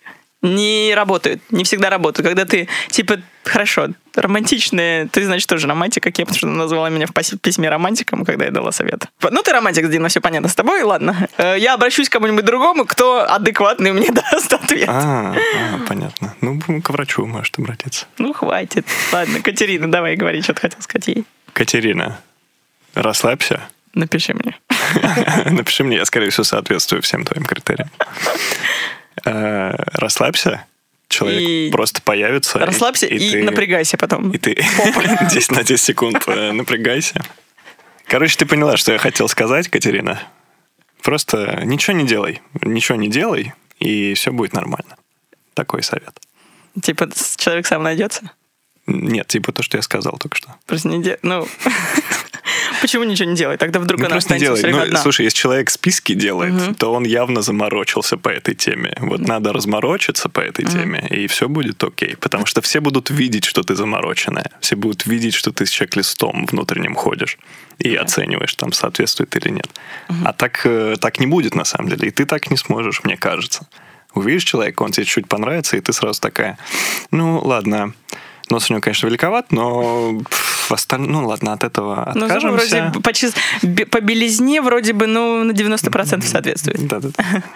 [0.42, 2.26] не работают, не всегда работают.
[2.26, 6.90] Когда ты, типа, хорошо, романтичные, ты, значит, тоже романтик, как я, потому что она назвала
[6.90, 9.06] меня в письме романтиком, когда я дала совет.
[9.22, 11.28] Ну, ты романтик, Дина, все понятно с тобой, ладно.
[11.38, 14.88] Э, Я обращусь к кому-нибудь другому, кто адекватный мне даст ответ.
[14.88, 16.34] А, а, понятно.
[16.40, 18.06] Ну, к врачу может обратиться.
[18.18, 18.84] Ну, хватит.
[19.12, 21.24] Ладно, Катерина, давай говори, что ты хотел сказать ей.
[21.52, 22.18] Катерина,
[22.94, 23.60] расслабься.
[23.94, 24.56] Напиши мне.
[25.50, 27.90] Напиши мне, я, скорее всего, соответствую всем твоим критериям.
[29.24, 30.66] Э, Расслабься,
[31.08, 32.58] человек И- просто появится.
[32.58, 34.30] и- Расслабься и, ты- напрягайся потом.
[34.32, 34.54] И ты
[35.30, 37.22] 10 на 10 секунд э, напрягайся.
[38.06, 40.20] Короче, ты поняла, что я хотел сказать, Катерина.
[41.02, 42.40] Просто ничего не делай.
[42.62, 44.96] Ничего не делай, и все будет нормально.
[45.54, 46.18] Такой совет.
[46.82, 48.30] Типа, человек сам найдется?
[48.86, 50.54] Нет, типа то, что я сказал только что.
[50.66, 51.18] Просто не де...
[51.22, 51.46] Ну,
[52.80, 53.60] почему ничего не делать?
[53.60, 55.02] Тогда вдруг Ну, она просто время Ну, одна.
[55.02, 58.94] слушай, если человек списки делает, то он явно заморочился по этой теме.
[59.00, 62.16] Вот надо разморочиться по этой теме, и все будет окей.
[62.16, 64.50] Потому что все будут видеть, что ты замороченная.
[64.60, 67.38] Все будут видеть, что ты с чек-листом внутренним ходишь
[67.78, 69.68] и оцениваешь, там соответствует или нет.
[70.24, 72.08] А так, э, так не будет на самом деле.
[72.08, 73.66] И ты так не сможешь, мне кажется.
[74.14, 76.58] Увидишь человека, он тебе чуть понравится, и ты сразу такая,
[77.10, 77.94] ну, ладно,
[78.52, 80.20] нос у него, конечно, великоват, но
[80.68, 82.82] в остальном, ну, ладно, от этого Ну, откажемся.
[82.90, 86.86] вроде по, чис- бе- по белизне вроде бы, ну, на 90% соответствует.
[86.86, 87.42] Да-да-да.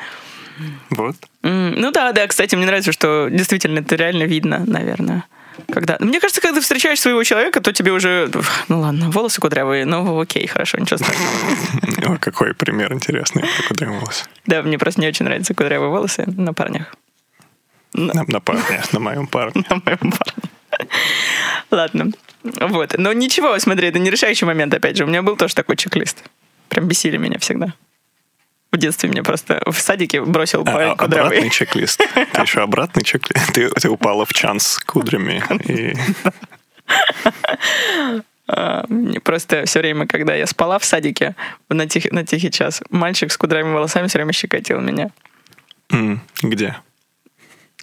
[0.89, 1.17] Вот.
[1.43, 5.25] Ну да, да, кстати, мне нравится, что действительно это реально видно, наверное.
[5.71, 5.99] Когда...
[6.01, 8.31] Мне кажется, когда ты встречаешь своего человека, то тебе уже,
[8.69, 12.17] ну ладно, волосы кудрявые, ну окей, хорошо, ничего страшного.
[12.21, 13.43] Какой пример интересный.
[13.43, 14.25] про кудрявые волосы.
[14.47, 16.95] Да, мне просто не очень нравятся кудрявые волосы на парнях.
[17.93, 19.63] На парне, на моем парне.
[19.71, 20.43] на моем парне.
[21.71, 22.13] Ладно.
[22.43, 22.95] Вот.
[22.99, 25.05] Но ничего, смотри, это не решающий момент, опять же.
[25.05, 26.23] У меня был тоже такой чек-лист.
[26.69, 27.75] Прям бесили меня всегда.
[28.73, 30.97] В детстве меня просто в садике бросил А, а, обратный
[31.29, 31.51] кудрявый.
[31.51, 32.01] чек-лист.
[32.33, 33.53] Ты еще обратный чек-лист.
[33.53, 35.43] Ты, ты упала в чан с кудрями.
[35.65, 35.95] И...
[38.49, 41.35] А, Мне просто все время, когда я спала в садике
[41.69, 45.11] на, тих- на тихий час, мальчик с кудрявыми волосами все время щекотил меня.
[46.43, 46.77] Где?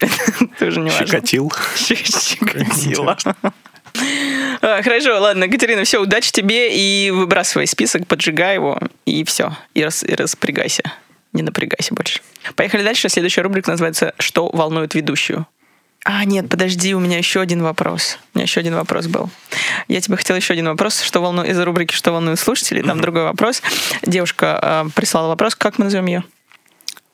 [0.59, 1.07] Тоже не важно.
[1.07, 1.51] Щекотил.
[1.75, 3.17] Щекотила.
[4.61, 10.03] Хорошо, ладно, Катерина, все, удачи тебе и выбрасывай список, поджигай его, и все, и, рас-
[10.03, 10.83] и распрягайся.
[11.33, 12.21] Не напрягайся больше.
[12.55, 13.09] Поехали дальше.
[13.09, 15.47] Следующая рубрика называется «Что волнует ведущую?».
[16.05, 18.19] А, нет, подожди, у меня еще один вопрос.
[18.33, 19.29] У меня еще один вопрос был.
[19.87, 22.83] Я тебе хотела еще один вопрос, что волнует из рубрики «Что волнует слушателей?».
[22.83, 23.61] Там другой вопрос.
[24.03, 26.23] Девушка э, прислала вопрос, как мы назовем ее?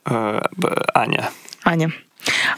[0.06, 0.42] Э,
[0.94, 1.30] Аня.
[1.64, 1.92] Аня.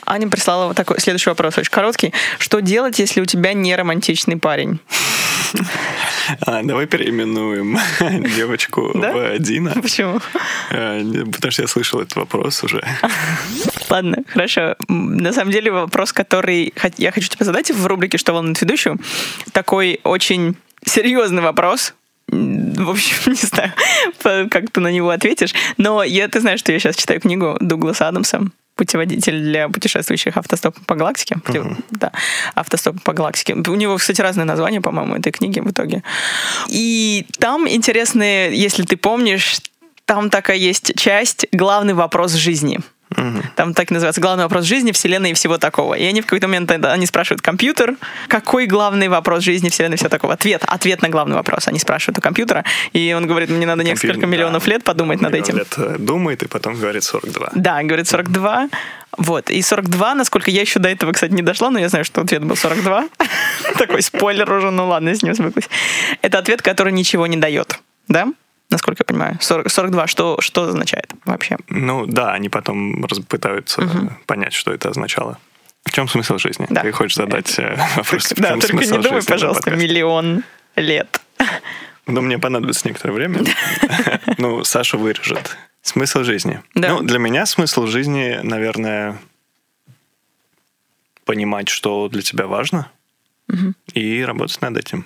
[0.05, 2.13] Аня прислала вот такой следующий вопрос, очень короткий.
[2.39, 4.79] Что делать, если у тебя не романтичный парень?
[6.45, 7.77] А, давай переименуем
[8.35, 9.11] девочку Да?
[9.11, 9.73] в Дина.
[9.81, 10.19] Почему?
[10.71, 12.81] Не- Потому что я слышал этот вопрос уже.
[13.89, 14.75] Ладно, хорошо.
[14.87, 18.99] На самом деле вопрос, который я хочу тебе задать в рубрике «Что волнует ведущую»,
[19.51, 20.55] такой очень
[20.85, 21.93] серьезный вопрос.
[22.27, 23.73] В общем, не знаю,
[24.49, 25.53] как ты на него ответишь.
[25.77, 28.41] Но я, ты знаешь, что я сейчас читаю книгу Дугласа Адамса
[28.81, 31.35] путеводитель для путешествующих автостопом по галактике.
[31.35, 32.11] Путев- Да,
[32.55, 33.53] автостоп по галактике.
[33.53, 36.01] У него, кстати, разные названия, по-моему, этой книги в итоге.
[36.67, 39.61] И там интересные, если ты помнишь,
[40.05, 42.79] там такая есть часть «Главный вопрос жизни».
[43.55, 45.93] Там так и называется «Главный вопрос жизни, Вселенной и всего такого».
[45.95, 47.95] И они в какой-то момент они спрашивают компьютер,
[48.27, 50.33] какой главный вопрос жизни, Вселенной и всего такого.
[50.33, 51.67] Ответ, ответ на главный вопрос.
[51.67, 54.71] Они спрашивают у компьютера, и он говорит, мне надо несколько Компьютер, миллионов да.
[54.71, 55.57] лет подумать над этим.
[55.57, 57.51] лет думает, и потом говорит 42.
[57.55, 58.69] Да, говорит 42.
[59.17, 59.49] Вот.
[59.49, 62.43] И 42, насколько я еще до этого, кстати, не дошла, но я знаю, что ответ
[62.43, 63.09] был 42.
[63.77, 65.69] Такой спойлер уже, ну ладно, с ним свыклась.
[66.21, 67.79] Это ответ, который ничего не дает.
[68.07, 68.27] Да?
[68.71, 69.37] Насколько я понимаю.
[69.39, 71.57] 40, 42, что, что означает вообще?
[71.67, 73.81] Ну да, они потом пытаются
[74.25, 75.37] понять, что это означало.
[75.83, 76.67] В чем смысл жизни?
[76.69, 76.81] Да.
[76.81, 80.43] Ты хочешь задать э, вопрос, в Да, чем только смысл не думай, пожалуйста, миллион
[80.75, 81.21] лет.
[82.07, 83.41] Ну, мне понадобится некоторое время.
[84.37, 85.57] Ну, Саша вырежет.
[85.81, 86.61] Смысл жизни.
[86.73, 86.89] Да.
[86.89, 89.17] Ну, для меня смысл жизни, наверное,
[91.25, 92.89] понимать, что для тебя важно,
[93.93, 95.05] и работать над этим.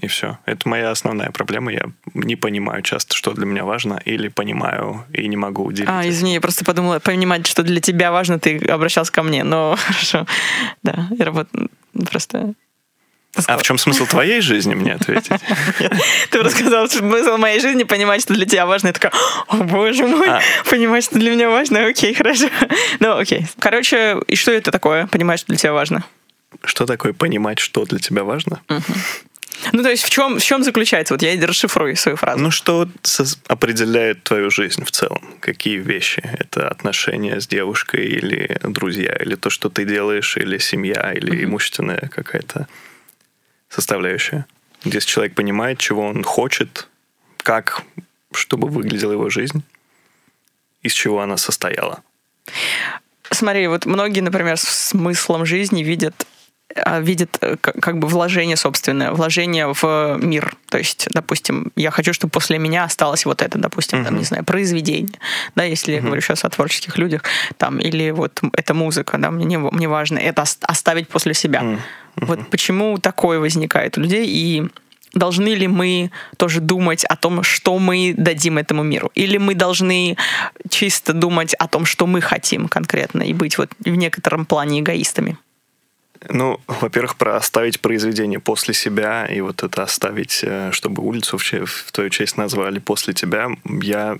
[0.00, 0.38] И все.
[0.46, 1.72] Это моя основная проблема.
[1.72, 5.88] Я не понимаю часто, что для меня важно, или понимаю и не могу уделить.
[5.90, 9.76] А, извини, я просто подумала, понимать, что для тебя важно, ты обращался ко мне, но
[9.86, 10.26] хорошо.
[10.82, 11.70] Да, я работаю
[12.08, 12.54] просто...
[13.46, 15.30] А в чем смысл твоей жизни, мне ответить?
[16.30, 18.88] Ты рассказал смысл моей жизни, понимать, что для тебя важно.
[18.88, 19.12] Я такая,
[19.46, 20.40] о боже мой, А.
[20.68, 22.48] понимать, что для меня важно, окей, хорошо.
[22.98, 23.46] Ну, окей.
[23.60, 26.02] Короче, и что это такое, понимать, что для тебя важно?
[26.64, 28.62] Что такое понимать, что для тебя важно?
[29.72, 31.14] Ну, то есть в чем, в чем заключается?
[31.14, 32.42] Вот я расшифрую свою фразу.
[32.42, 32.88] Ну, что
[33.46, 35.22] определяет твою жизнь в целом?
[35.40, 36.22] Какие вещи?
[36.38, 42.08] Это отношения с девушкой или друзья, или то, что ты делаешь, или семья, или имущественная
[42.12, 42.68] какая-то
[43.68, 44.46] составляющая.
[44.84, 46.88] Здесь человек понимает, чего он хочет,
[47.38, 47.82] как,
[48.32, 49.62] чтобы выглядела его жизнь,
[50.82, 52.02] из чего она состояла.
[53.30, 56.26] Смотри, вот многие, например, с смыслом жизни видят
[56.74, 60.54] а, видят э, как бы вложение собственное, вложение в мир.
[60.68, 64.44] То есть, допустим, я хочу, чтобы после меня осталось вот это, допустим, там, не знаю,
[64.44, 65.18] произведение.
[65.56, 67.22] Да, если я говорю сейчас о творческих людях,
[67.56, 71.78] там, или вот это музыка, да, мне, не мне важно это ос- оставить после себя.
[72.16, 74.68] Вот почему такое возникает у людей, и
[75.14, 79.10] должны ли мы тоже думать о том, что мы дадим этому миру?
[79.14, 80.16] Или мы должны
[80.68, 85.36] чисто думать о том, что мы хотим конкретно, и быть вот в некотором плане эгоистами?
[86.28, 91.42] Ну, во-первых, про оставить произведение после себя и вот это оставить, э, чтобы улицу в,
[91.42, 94.18] в твою честь назвали после тебя, я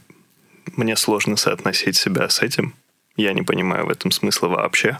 [0.77, 2.75] мне сложно соотносить себя с этим.
[3.17, 4.99] Я не понимаю в этом смысла вообще.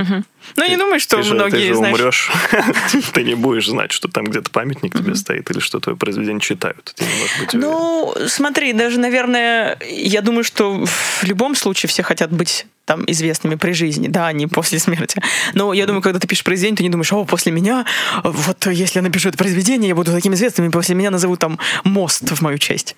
[0.00, 0.24] Угу.
[0.56, 1.94] Ну, я не думаю, что ты же, многие, ты же знаешь...
[1.94, 2.32] умрешь,
[3.12, 6.94] ты не будешь знать, что там где-то памятник тебе стоит или что твое произведение читают.
[6.96, 13.04] Ты Ну, смотри, даже, наверное, я думаю, что в любом случае все хотят быть там
[13.06, 15.20] известными при жизни, да, а не после смерти.
[15.52, 17.84] Но я думаю, когда ты пишешь произведение, ты не думаешь, о, после меня,
[18.24, 21.58] вот если я напишу это произведение, я буду таким известным, и после меня назовут там
[21.84, 22.96] мост в мою честь.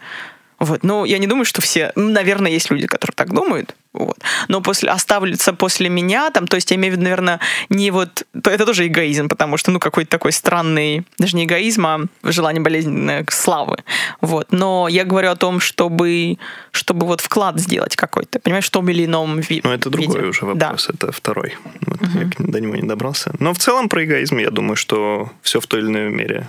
[0.63, 0.85] Вот.
[0.85, 1.91] Но я не думаю, что все...
[1.97, 3.75] Наверное, есть люди, которые так думают.
[3.93, 4.17] Вот.
[4.47, 8.23] Но после оставляться после меня, там, то есть я имею в виду, наверное, не вот...
[8.33, 13.27] Это тоже эгоизм, потому что, ну, какой-то такой странный, даже не эгоизм, а желание болезненной
[13.29, 13.79] славы.
[14.21, 14.53] Вот.
[14.53, 16.39] Но я говорю о том, чтобы,
[16.71, 19.63] чтобы вот вклад сделать какой-то, понимаешь, в том или ином виде.
[19.65, 20.29] Ну, это другой виде.
[20.29, 20.95] уже вопрос, да.
[20.95, 21.57] это второй.
[21.87, 22.19] Вот угу.
[22.21, 23.35] Я до него не добрался.
[23.41, 26.47] Но в целом про эгоизм, я думаю, что все в той или иной мере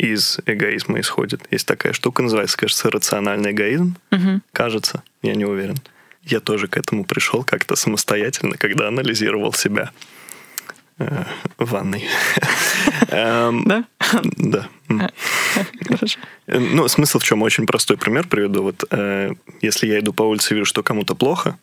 [0.00, 1.42] из эгоизма исходит.
[1.50, 3.96] Есть такая штука, называется, кажется, рациональный эгоизм.
[4.10, 4.40] Угу.
[4.52, 5.76] Кажется, я не уверен.
[6.22, 9.90] Я тоже к этому пришел как-то самостоятельно, когда анализировал себя
[10.98, 11.24] э,
[11.58, 12.04] в ванной.
[13.08, 13.84] Эм, да?
[14.36, 14.68] Да.
[16.46, 17.42] Ну, смысл в чем?
[17.42, 18.62] Очень простой пример приведу.
[18.62, 21.58] Вот э, если я иду по улице и вижу, что кому-то плохо,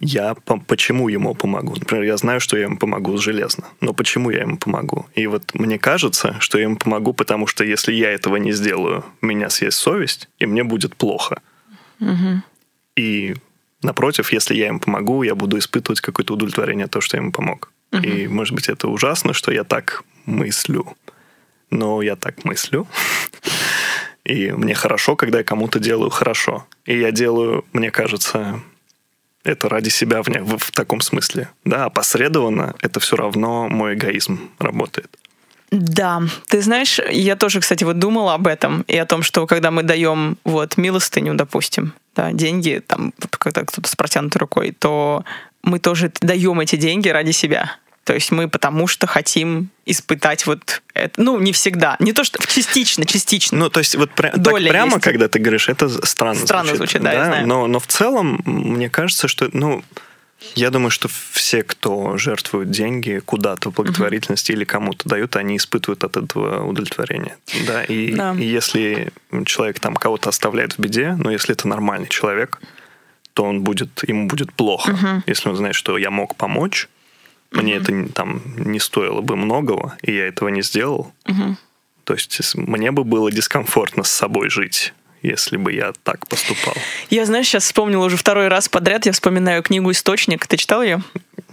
[0.00, 1.74] я по почему ему помогу?
[1.76, 5.06] Например, я знаю, что я ему помогу железно, но почему я ему помогу?
[5.14, 9.04] И вот мне кажется, что я ему помогу, потому что если я этого не сделаю,
[9.20, 11.40] меня съест совесть, и мне будет плохо.
[12.00, 12.42] Угу.
[12.96, 13.34] И
[13.82, 17.32] напротив, если я им помогу, я буду испытывать какое-то удовлетворение от того, что я ему
[17.32, 17.72] помог.
[17.92, 18.02] Угу.
[18.02, 20.86] И, может быть, это ужасно, что я так мыслю.
[21.70, 22.86] Но я так мыслю.
[24.24, 26.66] И мне хорошо, когда я кому-то делаю хорошо.
[26.84, 28.60] И я делаю, мне кажется,
[29.46, 31.48] это ради себя в, в, в таком смысле.
[31.64, 35.10] Да, опосредованно это все равно мой эгоизм работает.
[35.70, 39.70] Да, ты знаешь, я тоже, кстати, вот думала об этом и о том, что когда
[39.70, 45.24] мы даем вот милостыню, допустим, да, деньги, там, когда кто-то с протянутой рукой, то
[45.62, 47.76] мы тоже даем эти деньги ради себя.
[48.06, 51.20] То есть мы потому что хотим испытать вот это.
[51.20, 51.96] Ну, не всегда.
[51.98, 53.58] Не то, что частично, частично.
[53.58, 55.02] Ну, то есть вот пря- так прямо, есть.
[55.04, 57.48] когда ты говоришь, это странно Странно звучит, звучит да, да, я знаю.
[57.48, 59.82] Но, но в целом, мне кажется, что, ну,
[60.54, 64.54] я думаю, что все, кто жертвуют деньги куда-то в благотворительности uh-huh.
[64.54, 67.36] или кому-то дают, они испытывают от этого удовлетворение.
[67.66, 68.36] Да, и, да.
[68.38, 69.10] и если
[69.46, 72.60] человек там кого-то оставляет в беде, но если это нормальный человек,
[73.34, 74.92] то он будет, ему будет плохо.
[74.92, 75.22] Uh-huh.
[75.26, 76.88] Если он знает, что я мог помочь,
[77.50, 81.12] мне это там не стоило бы многого, и я этого не сделал.
[82.04, 84.92] То есть мне бы было дискомфортно с собой жить
[85.22, 86.74] если бы я так поступал.
[87.10, 90.46] Я, знаешь, сейчас вспомнила уже второй раз подряд, я вспоминаю книгу «Источник».
[90.46, 91.02] Ты читал ее?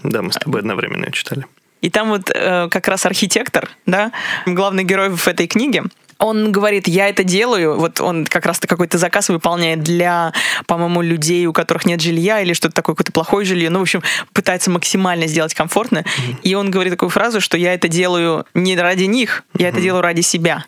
[0.04, 1.46] Да, мы с тобой одновременно ее читали.
[1.82, 4.12] И там вот э, как раз архитектор, да,
[4.46, 5.84] главный герой в этой книге,
[6.24, 10.32] он говорит, я это делаю, вот он как раз-то какой-то заказ выполняет для,
[10.68, 14.02] по-моему, людей, у которых нет жилья или что-то такое, какое-то плохое жилье, ну, в общем,
[14.32, 16.42] пытается максимально сделать комфортно, mm-hmm.
[16.44, 19.70] и он говорит такую фразу, что я это делаю не ради них, я mm-hmm.
[19.70, 20.66] это делаю ради себя.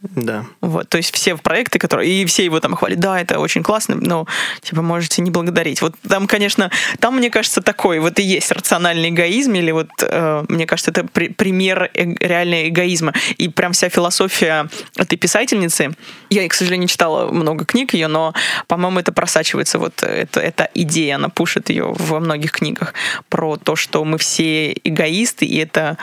[0.00, 0.44] Да.
[0.60, 2.08] Вот, то есть все проекты, которые...
[2.08, 4.28] И все его там хвалят, да, это очень классно, но,
[4.60, 5.82] типа, можете не благодарить.
[5.82, 6.70] Вот там, конечно,
[7.00, 11.04] там, мне кажется, такой вот и есть рациональный эгоизм, или вот, э, мне кажется, это
[11.04, 13.12] при, пример э реального эгоизма.
[13.38, 15.90] И прям вся философия этой писательницы,
[16.30, 18.34] я, к сожалению, читала много книг ее, но,
[18.68, 22.94] по-моему, это просачивается, вот это, эта идея, она пушит ее во многих книгах,
[23.28, 25.98] про то, что мы все эгоисты, и это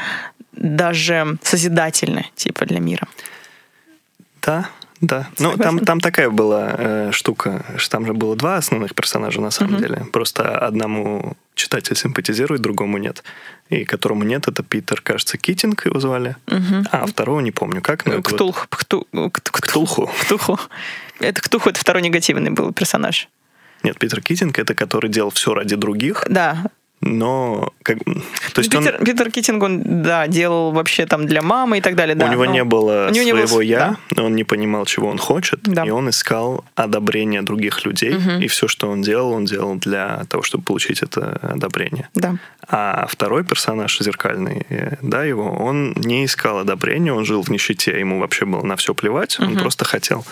[0.52, 3.08] даже созидательно, типа, для мира.
[4.46, 4.70] Да,
[5.02, 5.28] да.
[5.40, 9.52] Ну, там, там такая была э, штука, что там же было два основных персонажа на
[9.52, 9.82] самом угу.
[9.82, 10.06] деле.
[10.12, 13.24] Просто одному читатель симпатизирует, другому нет.
[13.70, 16.38] И которому нет, это Питер, кажется, Китинг его звали.
[16.48, 16.86] Угу.
[16.92, 18.06] А второго не помню, как.
[18.06, 18.80] Но Ктулх, вот...
[18.80, 19.08] Кту...
[19.32, 20.10] Ктулху.
[20.22, 20.60] Ктуху.
[21.20, 23.28] Это Ктуху, это второй негативный был персонаж.
[23.84, 26.26] Нет, Питер Китинг это который делал все ради других.
[26.30, 26.66] Да,
[27.02, 31.78] но как, то есть Питер, он, Питер Китинг, он, да, делал вообще там для мамы
[31.78, 32.16] и так далее.
[32.16, 34.24] Да, у него не было него своего не было, я, да.
[34.24, 35.84] он не понимал, чего он хочет, да.
[35.84, 38.42] и он искал одобрение других людей, угу.
[38.42, 42.10] и все, что он делал, он делал для того, чтобы получить это одобрение.
[42.16, 42.38] Да.
[42.68, 48.00] А второй персонаж зеркальный, э, да, его, он не искал одобрения, он жил в нищете,
[48.00, 49.50] ему вообще было на все плевать, угу.
[49.50, 50.26] он просто хотел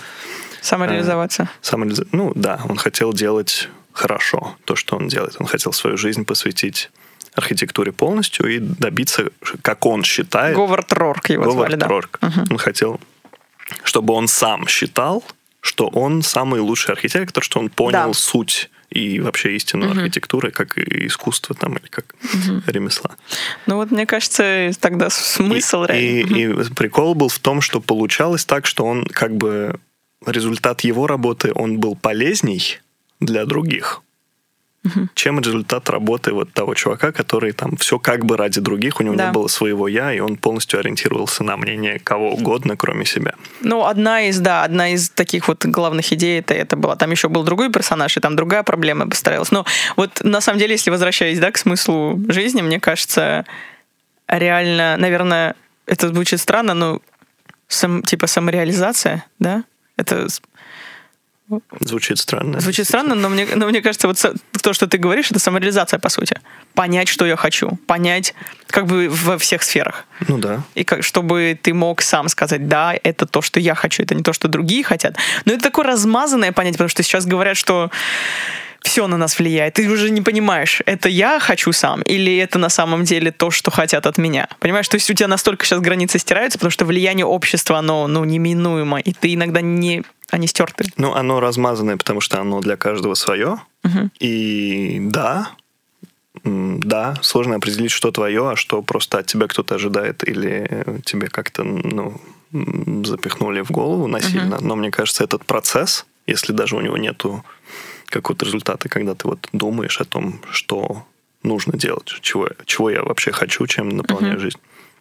[0.62, 1.44] самореализоваться.
[1.44, 2.02] А, самореализ...
[2.12, 5.36] Ну да, он хотел делать хорошо то, что он делает.
[5.40, 6.90] Он хотел свою жизнь посвятить
[7.36, 9.30] архитектуре полностью и добиться,
[9.62, 10.56] как он считает...
[10.56, 11.88] Говард Рорк его Говард звали, да.
[11.88, 12.20] Рорк.
[12.22, 12.42] Угу.
[12.52, 13.00] Он хотел,
[13.84, 15.24] чтобы он сам считал,
[15.62, 18.14] что он самый лучший архитектор, что он понял да.
[18.14, 20.00] суть и вообще истинную угу.
[20.00, 22.62] архитектуры, как и искусство там, или как угу.
[22.68, 23.16] ремесла.
[23.66, 26.36] Ну вот, мне кажется, тогда смысл и, реально.
[26.36, 26.62] И, угу.
[26.62, 29.80] и прикол был в том, что получалось так, что он как бы
[30.26, 32.82] результат его работы, он был полезней
[33.26, 34.04] для других
[34.86, 35.08] угу.
[35.16, 39.16] чем результат работы вот того чувака, который там все как бы ради других, у него
[39.16, 39.28] да.
[39.28, 43.34] не было своего я, и он полностью ориентировался на мнение кого угодно, кроме себя.
[43.62, 46.96] Ну, одна из, да, одна из таких вот главных идей это, это была.
[46.96, 49.52] Там еще был другой персонаж, и там другая проблема постаралась.
[49.52, 49.66] Но
[49.96, 53.46] вот на самом деле, если возвращаясь, да, к смыслу жизни, мне кажется,
[54.28, 55.56] реально, наверное,
[55.86, 57.02] это звучит странно, но
[57.68, 59.64] сам, типа самореализация, да,
[59.98, 60.28] это
[61.80, 62.60] Звучит странно.
[62.60, 64.18] Звучит странно, но мне, но мне кажется, вот
[64.62, 66.40] то, что ты говоришь, это самореализация, по сути.
[66.74, 67.78] Понять, что я хочу.
[67.86, 68.34] Понять,
[68.68, 70.06] как бы во всех сферах.
[70.28, 70.64] Ну да.
[70.76, 74.24] И как, чтобы ты мог сам сказать, да, это то, что я хочу, это не
[74.24, 75.18] то, что другие хотят.
[75.46, 77.92] Но это такое размазанное понятие, потому что сейчас говорят, что
[78.84, 79.76] все на нас влияет.
[79.76, 83.72] Ты уже не понимаешь, это я хочу сам или это на самом деле то, что
[83.72, 84.48] хотят от меня.
[84.60, 88.24] Понимаешь, то есть у тебя настолько сейчас границы стираются, потому что влияние общества, оно ну,
[88.26, 90.86] неминуемо, и ты иногда не они стерты.
[90.98, 93.60] Ну, оно размазанное, потому что оно для каждого свое.
[93.84, 94.10] Угу.
[94.20, 95.52] И да,
[96.44, 101.64] да, сложно определить, что твое, а что просто от тебя кто-то ожидает или тебе как-то
[101.64, 102.20] ну,
[103.06, 104.58] запихнули в голову насильно.
[104.58, 104.66] Угу.
[104.66, 107.46] Но мне кажется, этот процесс, если даже у него нету
[108.08, 111.06] какого-то результата, когда ты вот думаешь о том, что
[111.44, 114.60] нужно делать, чего, чего я вообще хочу, чем наполняю uh жизнь.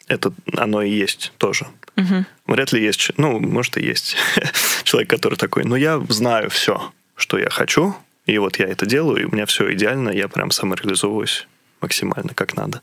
[0.08, 1.66] Это оно и есть тоже.
[1.97, 4.16] Uh Вряд ли есть, ну, может и есть
[4.84, 7.95] человек, который такой, ну, я знаю все, что я хочу,
[8.26, 11.47] и вот я это делаю, и у меня все идеально, я прям самореализовываюсь
[11.80, 12.80] максимально как надо.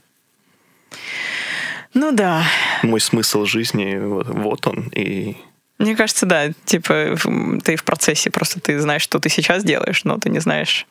[1.94, 2.44] Ну да.
[2.84, 5.38] Мой смысл жизни, вот, вот он, и
[5.80, 7.16] мне кажется, да, типа
[7.64, 10.86] ты в процессе, просто ты знаешь, что ты сейчас делаешь, но ты не знаешь,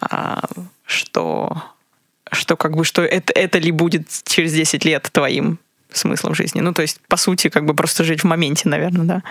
[0.00, 0.48] а,
[0.86, 1.62] что,
[2.30, 5.58] что как бы, что это, это ли будет через 10 лет твоим
[5.92, 6.60] смыслом жизни.
[6.60, 9.22] Ну, то есть, по сути, как бы просто жить в моменте, наверное, да.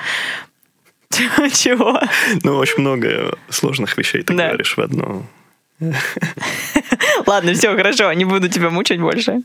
[1.49, 1.99] Чего?
[2.43, 4.47] Ну, очень много сложных вещей ты да.
[4.47, 5.25] говоришь в одно.
[7.25, 9.41] Ладно, все хорошо, не буду тебя мучить больше.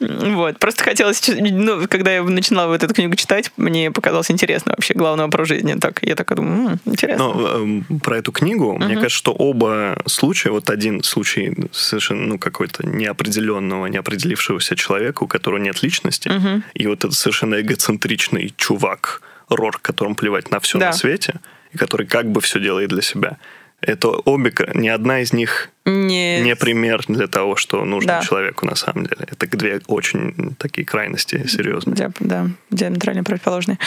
[0.00, 0.58] Вот.
[0.58, 5.24] Просто хотелось, ну, когда я начинала вот эту книгу читать, мне показалось интересно вообще главный
[5.24, 5.74] вопрос жизни.
[5.74, 7.32] Так, я так думаю, м-м, интересно.
[7.34, 8.84] Но э, про эту книгу, uh-huh.
[8.84, 15.26] мне кажется, что оба случая, вот один случай совершенно, ну, какой-то неопределенного, неопределившегося человека, у
[15.26, 16.62] которого нет личности, uh-huh.
[16.74, 20.86] и вот этот совершенно эгоцентричный чувак, Рор, которому плевать на все да.
[20.86, 21.34] на свете,
[21.72, 23.38] и который как бы все делает для себя
[23.82, 28.22] это обе, ни одна из них не, не пример для того, что нужно да.
[28.22, 29.26] человеку на самом деле.
[29.30, 31.96] Это две очень такие крайности серьезные.
[31.96, 33.78] Да, да, диаметрально противоположные.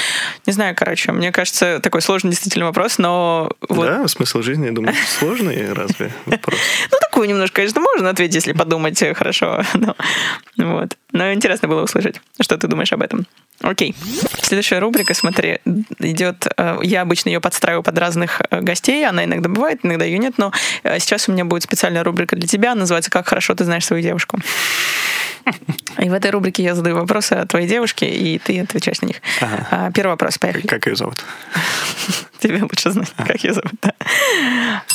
[0.46, 3.50] Не знаю, короче, мне кажется, такой сложный действительно вопрос, но...
[3.70, 3.88] Вот...
[3.88, 6.60] Да, смысл жизни, я думаю, сложный разве вопрос?
[6.92, 9.64] Ну, такую немножко, конечно, можно ответить, если подумать хорошо.
[10.58, 10.98] Вот.
[11.12, 13.26] Но интересно было услышать, что ты думаешь об этом.
[13.62, 13.96] Окей.
[14.42, 15.60] Следующая рубрика, смотри,
[16.00, 16.48] идет...
[16.58, 19.08] Э, я обычно ее подстраиваю под разных э, гостей.
[19.08, 20.34] Она иногда бывает, иногда ее нет.
[20.38, 20.52] Но
[20.84, 22.74] э, сейчас у меня будет специальная рубрика для тебя.
[22.74, 24.40] Называется «Как хорошо ты знаешь свою девушку».
[26.00, 29.18] И в этой рубрике я задаю вопросы о твоей девушке, и ты отвечаешь на них.
[29.40, 29.68] Ага.
[29.70, 30.66] А, первый вопрос, поехали.
[30.66, 31.24] Как ее зовут?
[32.40, 33.72] Тебе лучше знать, как ее зовут.
[33.84, 33.94] Да.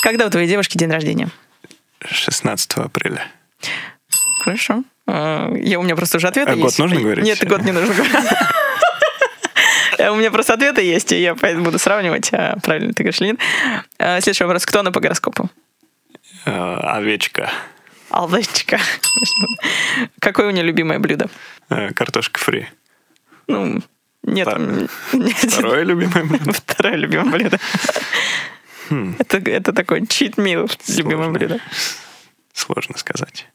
[0.02, 1.28] Когда у твоей девушки день рождения?
[2.04, 3.22] 16 апреля.
[4.42, 4.82] Хорошо.
[5.06, 6.62] А, я, у меня просто уже ответы а есть.
[6.64, 7.24] Год нужно говорить?
[7.24, 8.16] Нет, год не нужно говорить.
[10.12, 13.38] У меня просто ответы есть, и я буду сравнивать, а правильно ты говоришь или нет.
[13.98, 14.66] А, следующий вопрос.
[14.66, 15.50] Кто она по гороскопу?
[16.44, 17.50] Овечка.
[18.10, 18.80] Овечка.
[20.20, 21.28] Какое у нее любимое блюдо?
[21.68, 22.68] Картошка фри.
[23.46, 23.82] Ну,
[24.22, 24.48] нет.
[25.42, 26.52] Второе любимое блюдо?
[26.52, 27.58] Второе любимое блюдо.
[28.88, 29.16] Хм.
[29.18, 31.60] Это, это такой чит мил любимое блюдо.
[32.52, 33.48] Сложно сказать.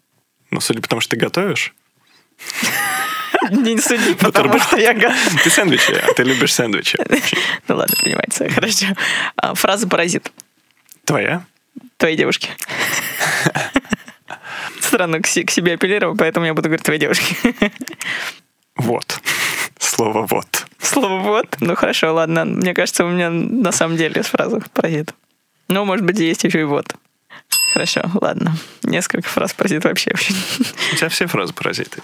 [0.52, 1.74] Ну, судя по тому, что ты готовишь.
[3.52, 4.94] Не суди, потому что я.
[5.44, 6.98] Ты сэндвичи, а ты любишь сэндвичи.
[7.68, 8.88] Ну ладно, принимается, хорошо.
[9.36, 10.32] А, фраза «паразит».
[11.04, 11.46] Твоя?
[11.98, 12.50] Твоей девушки.
[14.80, 17.36] Странно к себе апеллировал, поэтому я буду говорить твоей девушке.
[18.76, 19.20] Вот.
[19.80, 20.68] Слово «вот».
[20.80, 21.56] Слово «вот»?
[21.62, 22.46] Ну хорошо, ладно.
[22.46, 25.14] Мне кажется, у меня на самом деле фраза «паразит».
[25.68, 26.94] Ну, может быть, есть еще и «вот».
[27.74, 28.56] Хорошо, ладно.
[28.84, 30.12] Несколько фраз паразит вообще.
[30.94, 32.02] У тебя все фразы паразиты.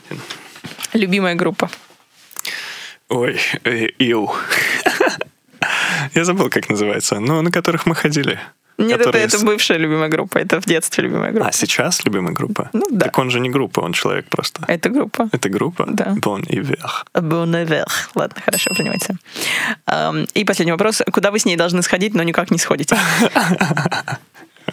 [0.93, 1.69] Любимая группа.
[3.07, 4.33] Ой, э, ил.
[6.15, 7.19] Я забыл, как называется.
[7.19, 8.39] Ну, на которых мы ходили.
[8.77, 11.49] Нет, это, это бывшая любимая группа, это в детстве любимая группа.
[11.49, 12.69] А сейчас любимая группа?
[12.73, 13.05] Ну да.
[13.05, 14.63] Так он же не группа, он человек просто.
[14.67, 15.29] Это группа.
[15.31, 15.85] Это группа?
[15.87, 16.15] Да.
[16.19, 16.79] Bon Iver.
[17.13, 17.85] Bon Iver.
[18.15, 19.17] Ладно, хорошо, принимается.
[20.33, 21.01] И последний вопрос.
[21.11, 22.97] Куда вы с ней должны сходить, но никак не сходите?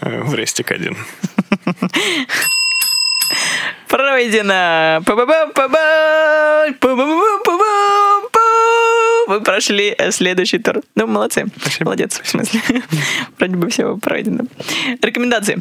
[0.01, 0.97] в рестик один.
[3.89, 5.03] Пройдено!
[5.05, 6.75] Па-ба-ба-ба-ба!
[6.81, 7.98] Па-ба-ба-ба-ба-ба!
[9.29, 10.81] Вы прошли э, следующий тур.
[10.95, 11.45] Ну, молодцы.
[11.61, 11.85] Спасибо.
[11.85, 12.63] Молодец, в смысле.
[13.39, 14.45] Вроде бы все пройдено.
[15.03, 15.61] Рекомендации.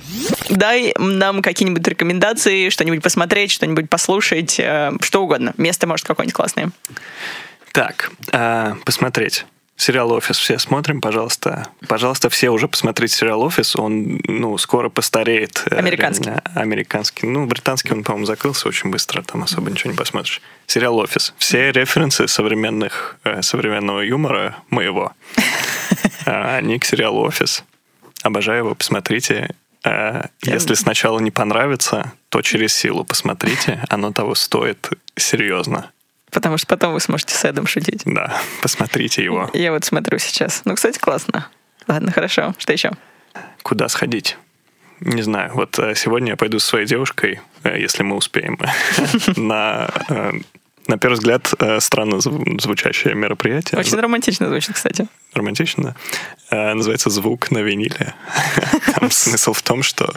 [0.49, 5.53] Дай нам какие-нибудь рекомендации, что-нибудь посмотреть, что-нибудь послушать, э, что угодно.
[5.57, 6.71] Место, может, какое-нибудь классное.
[7.73, 9.45] Так, а, посмотреть.
[9.79, 11.67] Сериал «Офис» все смотрим, пожалуйста.
[11.87, 13.75] Пожалуйста, все уже посмотрите сериал «Офис».
[13.75, 15.63] Он, ну, скоро постареет.
[15.69, 16.25] э, Американский.
[16.25, 16.41] реально.
[16.55, 17.27] Американский.
[17.27, 19.21] Ну, британский он, по-моему, закрылся очень быстро.
[19.21, 20.41] Там особо ничего не посмотришь.
[20.65, 21.33] Сериал «Офис».
[21.37, 25.13] Все референсы современных, э, современного юмора моего,
[26.25, 27.63] а, они к сериалу «Офис».
[28.23, 29.51] Обожаю его, посмотрите.
[29.85, 33.83] Э, Если сначала не понравится, то через силу посмотрите.
[33.89, 35.91] Оно того стоит серьезно.
[36.31, 38.01] Потому что потом вы сможете с Эдом шутить.
[38.05, 39.49] Да, посмотрите его.
[39.53, 40.61] Я вот смотрю сейчас.
[40.65, 41.47] Ну, кстати, классно.
[41.87, 42.53] Ладно, хорошо.
[42.57, 42.91] Что еще?
[43.63, 44.37] Куда сходить?
[44.99, 45.51] Не знаю.
[45.53, 48.59] Вот э, сегодня я пойду со своей девушкой, э, если мы успеем,
[49.35, 50.31] на, э,
[50.87, 53.79] на первый взгляд, э, странно зв- звучащее мероприятие.
[53.79, 55.07] Очень романтично звучит, кстати.
[55.33, 55.95] Романтично.
[56.49, 58.13] Э, Называется «Звук на виниле».
[58.99, 60.13] Там смысл в том, что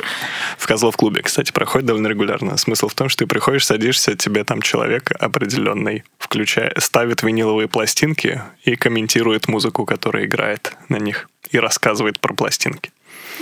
[0.58, 2.56] в Козлов-клубе, кстати, проходит довольно регулярно.
[2.56, 8.40] Смысл в том, что ты приходишь, садишься, тебе там человек определенный включая, ставит виниловые пластинки
[8.64, 12.92] и комментирует музыку, которая играет на них, и рассказывает про пластинки.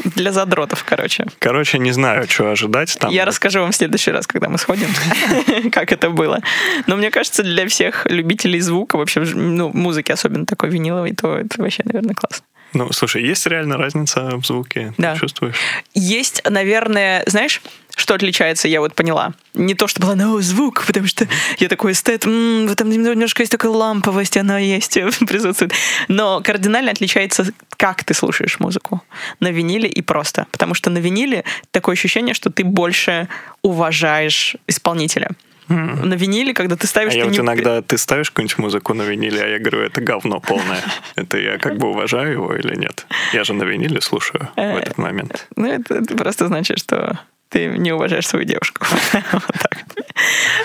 [0.05, 1.27] Для задротов, короче.
[1.39, 2.97] Короче, не знаю, что ожидать.
[2.99, 4.89] Там Я расскажу вам в следующий раз, когда мы сходим,
[5.73, 6.41] как это было.
[6.87, 11.61] Но мне кажется, для всех любителей звука, вообще, ну, музыки, особенно такой виниловой, то это
[11.63, 12.45] вообще, наверное, классно.
[12.75, 14.93] Ну, слушай, есть реально разница в звуке?
[14.99, 15.15] Да.
[15.15, 15.57] Ты чувствуешь?
[15.95, 17.63] Есть, наверное, знаешь,
[17.97, 19.33] что отличается, я вот поняла.
[19.55, 21.27] Не то, что было, ну, звук, потому что
[21.59, 24.95] я такой эстет, м-м, этом немножко есть такая ламповость, она есть,
[25.27, 25.73] присутствует.
[26.07, 27.47] Но кардинально отличается,
[27.77, 29.03] как ты слушаешь музыку.
[29.41, 30.47] На виниле и просто.
[30.53, 33.29] Потому что на виниле такое ощущение, что ты больше
[33.63, 35.31] уважаешь исполнителя.
[36.05, 37.13] На виниле, когда ты ставишь...
[37.13, 39.81] А ты я вот не- иногда, ты ставишь какую-нибудь музыку на виниле, а я говорю,
[39.83, 40.83] это говно полное.
[41.17, 43.07] Это я как бы уважаю его или нет?
[43.33, 45.47] Я же на виниле слушаю в Э, этот момент.
[45.57, 47.19] Ну, это, это просто значит, что
[47.51, 48.85] ты не уважаешь свою девушку.
[49.33, 49.79] Вот так.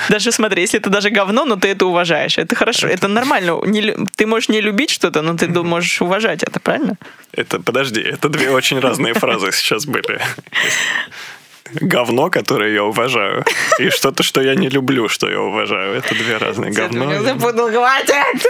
[0.10, 2.38] Даже смотри, если это даже говно, но ты это уважаешь.
[2.40, 3.62] Это хорошо, это нормально.
[3.66, 6.96] Не ты можешь не любить что-то, но ты можешь уважать это, правильно?
[7.32, 10.20] Это, подожди, это две очень разные фразы сейчас были.
[11.82, 13.44] Говно, которое я уважаю,
[13.80, 15.96] и что-то, что я не люблю, что я уважаю.
[15.96, 17.06] Это две разные говно.
[17.06, 18.46] Меня запутал, хватит!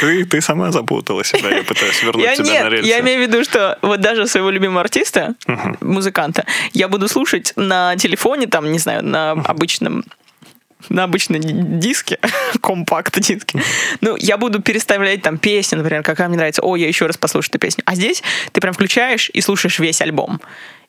[0.00, 2.88] Ты, ты сама запутала себя, я пытаюсь вернуть Я тебя на нет, рельсы.
[2.88, 5.34] я имею в виду, что вот даже своего любимого артиста,
[5.80, 10.04] музыканта, я буду слушать на телефоне, там, не знаю, на обычном
[10.88, 12.18] на обычном диске,
[12.62, 13.60] компакт-диске.
[14.00, 16.62] Ну, я буду переставлять там песни, например, какая мне нравится.
[16.62, 17.82] О, я еще раз послушаю эту песню.
[17.86, 18.22] А здесь
[18.52, 20.40] ты прям включаешь и слушаешь весь альбом.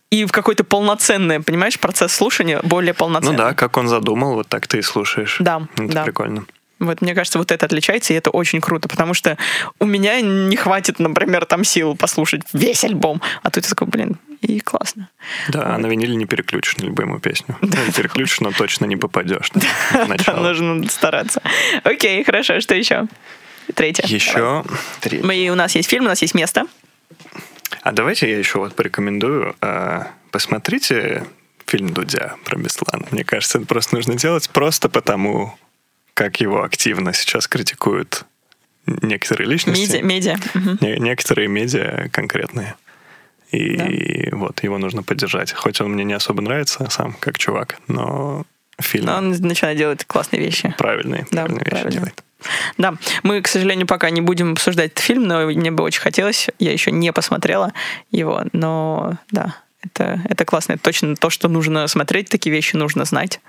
[0.09, 3.37] И в какой-то полноценный, понимаешь, процесс слушания более Ну полноценный.
[3.37, 5.37] да, как он задумал, вот так ты и слушаешь.
[5.39, 6.03] Да, Это да.
[6.03, 6.45] прикольно.
[6.79, 9.35] Вот, мне кажется, вот это отличается, и это очень круто, потому что
[9.79, 14.17] у меня не хватит, например, там сил послушать весь альбом, а тут я такой, блин,
[14.41, 15.09] и классно.
[15.49, 17.57] Да, а на виниле не переключишь на любимую песню.
[17.61, 19.51] Ну, переключишь, но точно не попадешь.
[20.27, 21.41] Да, нужно стараться.
[21.83, 23.07] Окей, хорошо, что еще?
[23.73, 24.05] Третье.
[24.07, 24.63] Еще
[25.01, 25.19] три.
[25.23, 26.65] Мы, у нас есть фильм, у нас есть место.
[27.87, 29.55] А давайте я еще вот порекомендую.
[29.61, 31.23] э, Посмотрите
[31.65, 33.05] фильм Дудя про Беслан.
[33.11, 35.57] Мне кажется, это просто нужно делать просто потому,
[36.13, 38.25] как его активно сейчас критикуют
[38.87, 40.01] некоторые личности.
[40.01, 40.35] Медиа.
[40.35, 40.77] медиа.
[40.81, 42.75] Не- некоторые медиа конкретные.
[43.51, 45.53] И вот его нужно поддержать.
[45.53, 48.43] Хоть он мне не особо нравится сам, как чувак, но
[48.81, 50.75] фильм Но он начинает делать классные вещи.
[50.77, 51.91] правильные, Да, правильные вещи правильно.
[51.91, 52.23] делает.
[52.77, 56.47] Да, мы, к сожалению, пока не будем обсуждать этот фильм, но мне бы очень хотелось.
[56.59, 57.73] Я еще не посмотрела
[58.11, 60.73] его, но да, это, это классно.
[60.73, 63.39] Это точно то, что нужно смотреть, такие вещи нужно знать.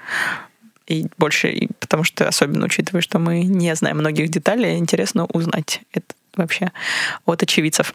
[0.87, 5.83] И больше, и потому что, особенно учитывая, что мы не знаем многих деталей, интересно узнать
[5.93, 6.71] это вообще
[7.27, 7.95] от очевидцев.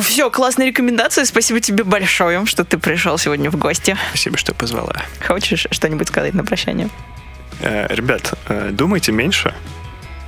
[0.00, 1.22] Все, классные рекомендации.
[1.24, 3.96] Спасибо тебе большое, что ты пришел сегодня в гости.
[4.08, 4.96] Спасибо, что позвала.
[5.26, 6.88] Хочешь что-нибудь сказать на прощание?
[7.60, 9.54] Э, Ребят, э, думайте меньше.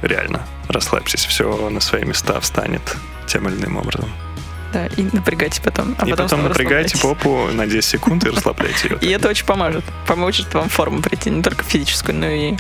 [0.04, 0.46] Реально.
[0.68, 2.96] Расслабьтесь, все на свои места встанет
[3.26, 4.10] тем или иным образом.
[4.72, 5.94] Да, и напрягайтесь потом.
[5.98, 8.98] А и потом, снова напрягайте попу на 10 секунд и расслабляйте ее.
[9.00, 9.84] И это очень поможет.
[10.06, 12.54] Поможет вам форму прийти, не только физическую, но и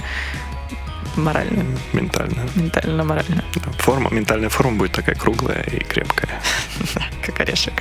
[1.16, 2.48] моральную, Ментально.
[2.54, 6.40] ментально, морально, Да, Форма, ментальная форма будет такая круглая и крепкая.
[7.26, 7.74] как орешек.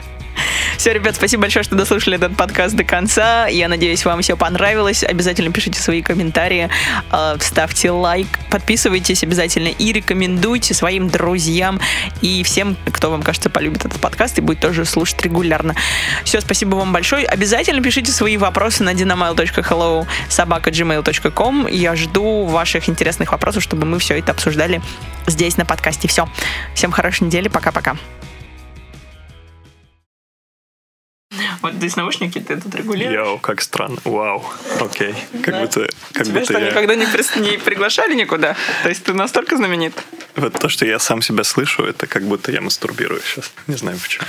[0.78, 3.48] Все, ребят, спасибо большое, что дослушали этот подкаст до конца.
[3.48, 5.04] Я надеюсь, вам все понравилось.
[5.04, 6.70] Обязательно пишите свои комментарии,
[7.12, 11.80] э, ставьте лайк, подписывайтесь обязательно и рекомендуйте своим друзьям
[12.22, 15.76] и всем, кто вам кажется полюбит этот подкаст и будет тоже слушать регулярно.
[16.24, 17.26] Все, спасибо вам большое.
[17.26, 20.72] Обязательно пишите свои вопросы на dynamile.hello собака.
[21.70, 24.82] Я жду ваших интересных вопросов, чтобы мы все это обсуждали
[25.28, 26.08] здесь на подкасте.
[26.08, 26.28] Все.
[26.74, 27.48] Всем хорошей недели.
[27.48, 27.96] Пока-пока.
[31.64, 33.16] Вот здесь наушники, ты тут регулируешь.
[33.16, 33.98] Йоу, как странно.
[34.04, 34.44] Вау.
[34.82, 35.16] Окей.
[35.42, 36.70] Как будто, как Тебя будто что, я...
[36.72, 37.06] никогда не,
[37.58, 38.58] приглашали никуда?
[38.84, 39.94] То есть ты настолько знаменит?
[40.36, 43.52] Вот то, что я сам себя слышу, это как будто я мастурбирую сейчас.
[43.68, 44.26] Не знаю почему.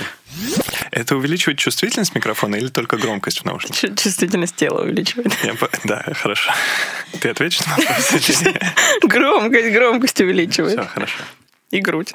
[0.91, 3.77] Это увеличивает чувствительность микрофона или только громкость в наушниках?
[3.77, 5.33] Чу- Чувствительность тела увеличивает.
[5.43, 6.53] Я Да, хорошо.
[7.19, 8.43] Ты ответишь на вопрос?
[9.03, 10.79] Громкость, громкость увеличивает.
[10.79, 11.17] Все, хорошо.
[11.71, 12.13] И грудь.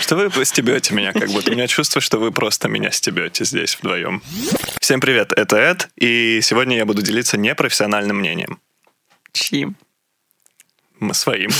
[0.00, 1.50] Что вы стебете меня, как будто.
[1.50, 4.22] У меня чувство, что вы просто меня стебете здесь вдвоем.
[4.80, 8.60] Всем привет, это Эд, и сегодня я буду делиться непрофессиональным мнением.
[9.32, 9.76] Чьим?
[11.00, 11.50] М, Своим.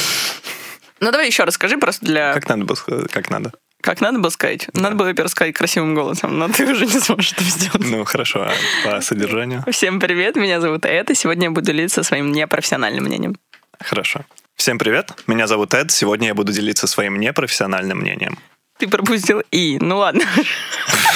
[1.00, 2.32] Ну давай еще расскажи просто для...
[2.32, 3.10] Как надо было сказать?
[3.10, 3.52] Как надо?
[3.80, 4.68] Как надо было сказать?
[4.74, 7.80] Надо было, во-первых, сказать красивым голосом, но ты уже не сможешь это сделать.
[7.84, 8.52] Ну, хорошо, а
[8.84, 9.64] по содержанию?
[9.72, 13.36] Всем привет, меня зовут Эд, и сегодня я буду делиться своим непрофессиональным мнением.
[13.80, 14.24] Хорошо.
[14.62, 18.38] Всем привет, меня зовут Эд, сегодня я буду делиться своим непрофессиональным мнением.
[18.78, 19.76] Ты пропустил «и».
[19.80, 20.22] Ну ладно.